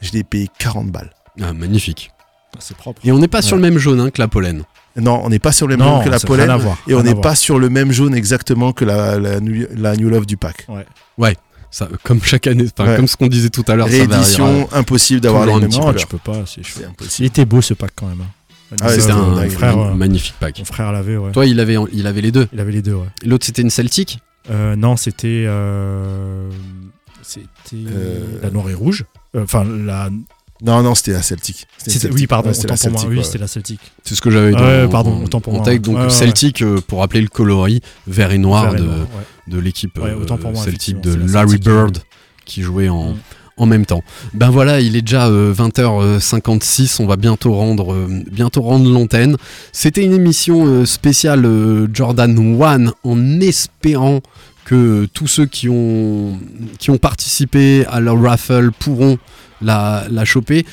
[0.00, 1.14] je l'ai payé 40 balles.
[1.40, 2.10] Ah, magnifique.
[2.54, 3.00] Ah, C'est propre.
[3.04, 4.64] Et on n'est pas sur le même jaune hein, que la pollen.
[4.96, 6.78] Non, on n'est pas sur le même Non, jaune que la pollen voir.
[6.86, 10.08] et on n'est pas sur le même jaune exactement que la, la, New, la New
[10.10, 10.66] Love du pack.
[11.74, 12.94] Ça, comme chaque année, Ouais.
[12.96, 13.94] comme ce qu'on disait tout à l'heure, ça.
[13.94, 16.44] Réédition, impossible d'avoir les un mêmes tu peux pas.
[16.46, 16.62] c'est-
[17.18, 18.20] Il était beau ce pack quand même.
[18.20, 18.76] hein.
[18.80, 19.50] Ah C'était un dingue.
[19.50, 20.56] frère, un euh, magnifique pack.
[20.60, 21.32] mon frère l'avait, ouais.
[21.32, 22.46] Toi, il avait, il avait les deux.
[22.52, 23.08] Il avait les deux, ouais.
[23.26, 24.20] L'autre, c'était une Celtic
[24.50, 25.44] Euh, non, c'était.
[25.48, 26.48] euh,
[27.22, 29.04] C'était Euh, la noire et rouge.
[29.34, 30.10] Euh, Enfin, la.
[30.62, 31.66] Non, non, c'était la Celtic.
[32.12, 33.00] Oui, pardon, Ouais, c'était autant la pour moi.
[33.00, 33.24] Celtic, Oui, ouais.
[33.24, 33.80] c'était la Celtic.
[34.04, 34.62] C'est ce que j'avais dit.
[34.62, 35.64] Ouais, pardon, en- autant pour en moi.
[35.64, 35.80] tech.
[35.80, 38.84] Donc Ouais, ouais, Celtic, euh, pour rappeler le coloris, vert et noir Vert et de,
[38.84, 39.06] noir, ouais.
[39.48, 41.58] De l'équipe Ouais, euh, effectivement, de Larry.
[41.58, 41.98] Bird
[42.44, 43.16] qui jouait en, Mm.
[43.56, 44.02] en même temps.
[44.34, 49.36] Ben voilà, il est déjà euh, 20h56, on va bientôt rendre, euh, bientôt rendre l'antenne.
[49.72, 54.20] C'était une émission euh, spéciale euh, Jordan One en espérant
[54.64, 56.38] que tous ceux qui ont,
[56.78, 59.18] qui ont participé à leur raffle pourront
[59.60, 60.64] la, la choper.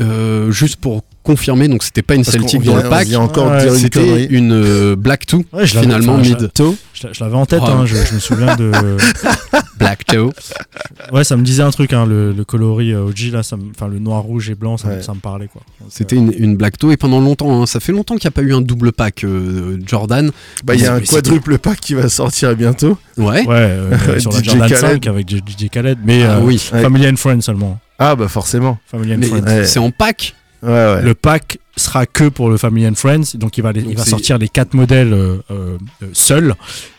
[0.00, 3.06] Euh, juste pour confirmer, donc c'était pas une Parce Celtic vient- dans le pack.
[3.14, 6.74] encore de Ouais, une C'était une euh, Black 2, Ouais, finalement enfin, je- mid toe.
[6.94, 7.68] Je l'a- je l'avais en tête, Oh.
[7.70, 8.70] hein, je, je me souviens de.
[9.78, 10.32] Black toe.
[11.12, 13.98] Ouais, ça me disait un truc, hein, le, le coloris euh, OG, là, enfin le
[13.98, 15.02] noir, rouge et blanc, ça, me- Ouais.
[15.02, 15.62] ça me parlait quoi.
[15.88, 18.32] C'était euh, une, une Black Toe et pendant longtemps, hein, ça fait longtemps qu'il n'y
[18.32, 20.30] a pas eu un double pack euh, Jordan.
[20.64, 22.98] Bah, il y a un quadruple pack qui va sortir bientôt.
[23.16, 23.46] Ouais.
[23.46, 24.78] Ouais, euh, sur la Jordan Khaled.
[24.80, 26.60] 5 avec DJ Khaled, mais Ah euh, oui.
[26.72, 26.82] Ouais.
[26.82, 27.78] Family and Friends seulement.
[28.00, 28.78] Ah, bah forcément.
[28.86, 29.64] Family and Mais Friends.
[29.64, 30.34] C'est en pack.
[30.62, 31.02] Ouais, ouais.
[31.02, 33.96] Le pack sera que pour le Family and Friends, donc il va, les- Donc il
[33.96, 36.54] va c'est- sortir les quatre modèles euh, euh, euh, seuls,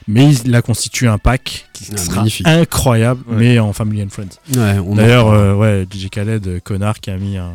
[0.08, 2.48] mais il a constitué un pack qui Ah, sera magnifique.
[2.48, 3.36] incroyable, Ouais.
[3.38, 4.40] mais en Family and Friends.
[4.96, 7.52] D'ailleurs, euh, ouais, DJ Khaled, connard, qui a mis un,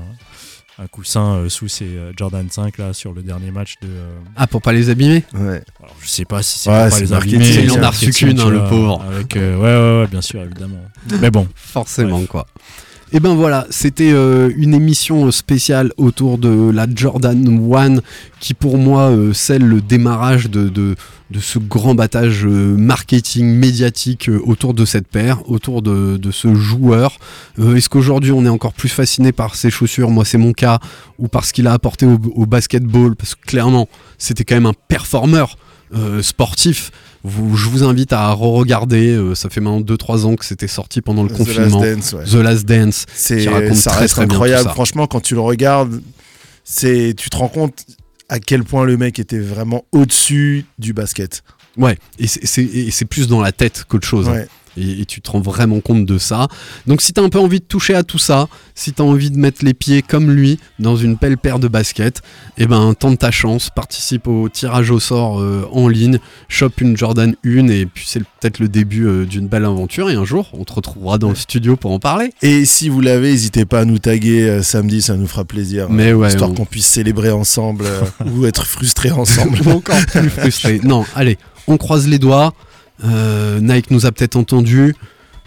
[0.79, 3.89] un coussin euh, sous ses euh, Jordan 5 là sur le dernier match de.
[3.89, 5.23] euh, Ah, pour pas les abîmer?
[5.33, 5.63] Ouais.
[5.81, 7.49] alors, je sais pas si c'est Ouais, pour pas c'est les abîmer.
[7.63, 9.03] il en a reçu qu'une, le pauvre.
[9.09, 10.85] Avec, euh, ouais, ouais, ouais, bien sûr, évidemment.
[11.21, 12.29] Mais bon, Forcément, Bref.
[12.29, 12.47] quoi.
[13.13, 18.01] Et ben voilà, c'était euh, une émission spéciale autour de la Jordan 1
[18.41, 20.97] qui pour moi euh, scelle le démarrage de,
[21.41, 27.19] ce grand battage euh, marketing médiatique euh, autour de cette paire, autour de, ce joueur.
[27.59, 30.11] Euh, Est-ce qu'aujourd'hui on est encore plus fasciné par ses chaussures?
[30.11, 30.81] Moi c'est mon cas,
[31.19, 33.89] ou par ce qu'il a apporté au, au basketball, parce que clairement
[34.19, 35.57] c'était quand même un performeur
[35.95, 36.91] euh, sportif.
[37.27, 41.01] Vous- je vous invite à re-regarder, euh, ça fait maintenant 2-3 ans que c'était sorti
[41.01, 41.81] pendant le The confinement.
[41.83, 42.25] Last Dance, ouais.
[42.25, 43.07] The Last Dance.
[43.15, 43.51] C'est, ça
[43.91, 44.65] très, reste très incroyable.
[44.65, 44.75] ça.
[44.75, 46.03] Franchement, quand tu le regardes,
[46.65, 47.85] c'est, tu te rends compte
[48.29, 51.43] à quel point le mec était vraiment au-dessus du basket.
[51.77, 54.29] Ouais, et c'est- plus dans la tête qu'autre chose.
[54.29, 54.45] hein.
[54.77, 56.49] Et, et tu te rends vraiment compte de ça.
[56.87, 59.37] Donc si t'as un peu envie de toucher à tout ça, si t'as envie de
[59.37, 62.23] mettre les pieds comme lui dans une belle paire de baskets,
[62.59, 66.19] eh ben tente ta chance, participe au tirage au sort euh, en ligne,
[66.49, 70.15] chope une Jordan 1 et puis c'est peut-être le début euh, d'une belle aventure et
[70.15, 72.31] un jour on te retrouvera dans le studio pour en parler.
[72.43, 75.89] Et si vous l'avez, n'hésitez pas à nous taguer euh, samedi, ça nous fera plaisir.
[75.91, 77.85] Mais ouais, histoire on- qu'on puisse célébrer ensemble
[78.27, 79.59] ou être frustrés ensemble.
[79.69, 80.81] encore plus frustré.
[80.83, 82.53] Non, allez, on croise les doigts.
[83.03, 84.95] Euh, Nike nous a peut-être entendu.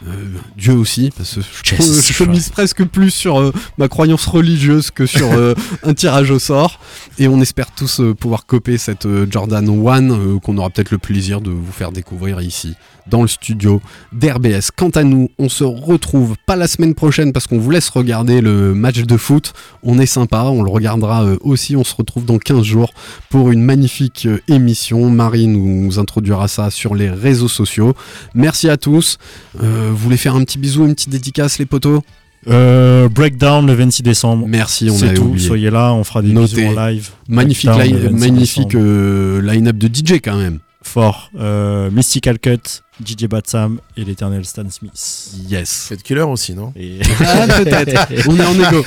[0.05, 0.11] Euh,
[0.55, 2.11] Dieu aussi, parce que je, Yes.
[2.11, 6.37] je mise presque plus sur euh, ma croyance religieuse que sur euh, un tirage au
[6.37, 6.79] sort.
[7.17, 11.41] Et on espère tous pouvoir coper cette Jordan 1 euh, qu'on aura peut-être le plaisir
[11.41, 12.75] de vous faire découvrir ici,
[13.07, 13.81] dans le studio
[14.13, 14.69] d'RBS.
[14.75, 18.39] Quant à nous, on se retrouve pas la semaine prochaine parce qu'on vous laisse regarder
[18.41, 19.53] le match de foot.
[19.81, 21.75] On est sympa, on le regardera aussi.
[21.75, 22.93] On se retrouve dans 15 jours
[23.29, 25.09] pour une magnifique émission.
[25.09, 27.95] Marie nous introduira ça sur les réseaux sociaux.
[28.35, 29.17] Merci à tous.
[29.63, 32.01] Euh, vous voulez faire un petit bisou, une petite dédicace, les potos
[32.47, 34.45] euh, Breakdown le 26 décembre.
[34.47, 35.23] Merci, on C'est tout.
[35.23, 35.45] oublié.
[35.47, 36.55] Soyez là, on fera des Notez.
[36.67, 37.09] bisous en live.
[37.27, 38.85] Magnifique, Breakdown line- le 26 magnifique décembre.
[38.85, 40.59] euh, line-up de DJ quand même.
[40.81, 41.31] Fort.
[41.37, 45.29] Euh, Mystical Cut, DJ Batsam et l'éternel Stan Smith.
[45.47, 45.85] Yes.
[45.89, 48.07] Faites killer aussi, non Et Ah, peut-être.
[48.27, 48.83] On est en égo.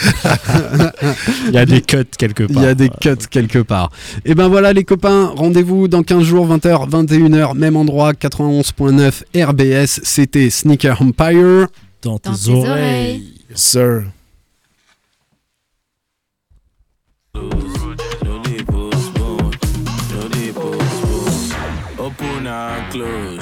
[1.48, 2.62] il y a des cuts quelque Il part.
[2.64, 3.90] y a des cuts quelque part.
[4.24, 10.00] Et ben voilà les copains, rendez-vous dans 15 jours, 20h, 21h, même endroit, 91.9 RBS.
[10.02, 11.68] C'était Sneaker Empire.
[12.02, 12.68] Dans tes, Dans tes oreilles.
[12.70, 13.32] oreilles.
[13.50, 14.02] Yes, sir.
[21.98, 23.39] Open and close,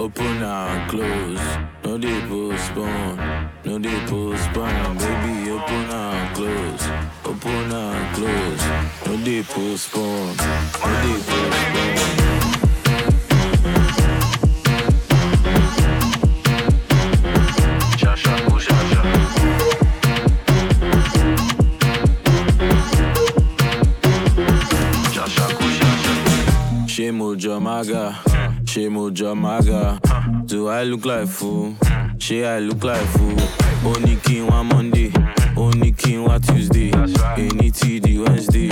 [0.00, 1.40] open and close.
[1.84, 3.16] No dey postpone,
[3.64, 4.96] no dey postpone.
[4.98, 6.84] Baby, open and close,
[7.24, 8.62] open and close.
[9.06, 12.80] No dey postpone, no dey postpone.
[26.92, 27.28] Ṣé mo
[28.70, 29.98] she mojo maga.
[30.46, 31.74] Do I look like fool?
[32.18, 33.36] She I look like fool.
[33.84, 35.12] Only king one Monday.
[35.56, 36.92] Only king one Tuesday.
[36.92, 38.70] Any TD Wednesday.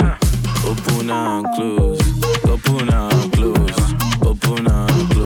[0.65, 1.99] Open and close.
[2.45, 3.93] Open and close.
[4.21, 5.09] Open and close.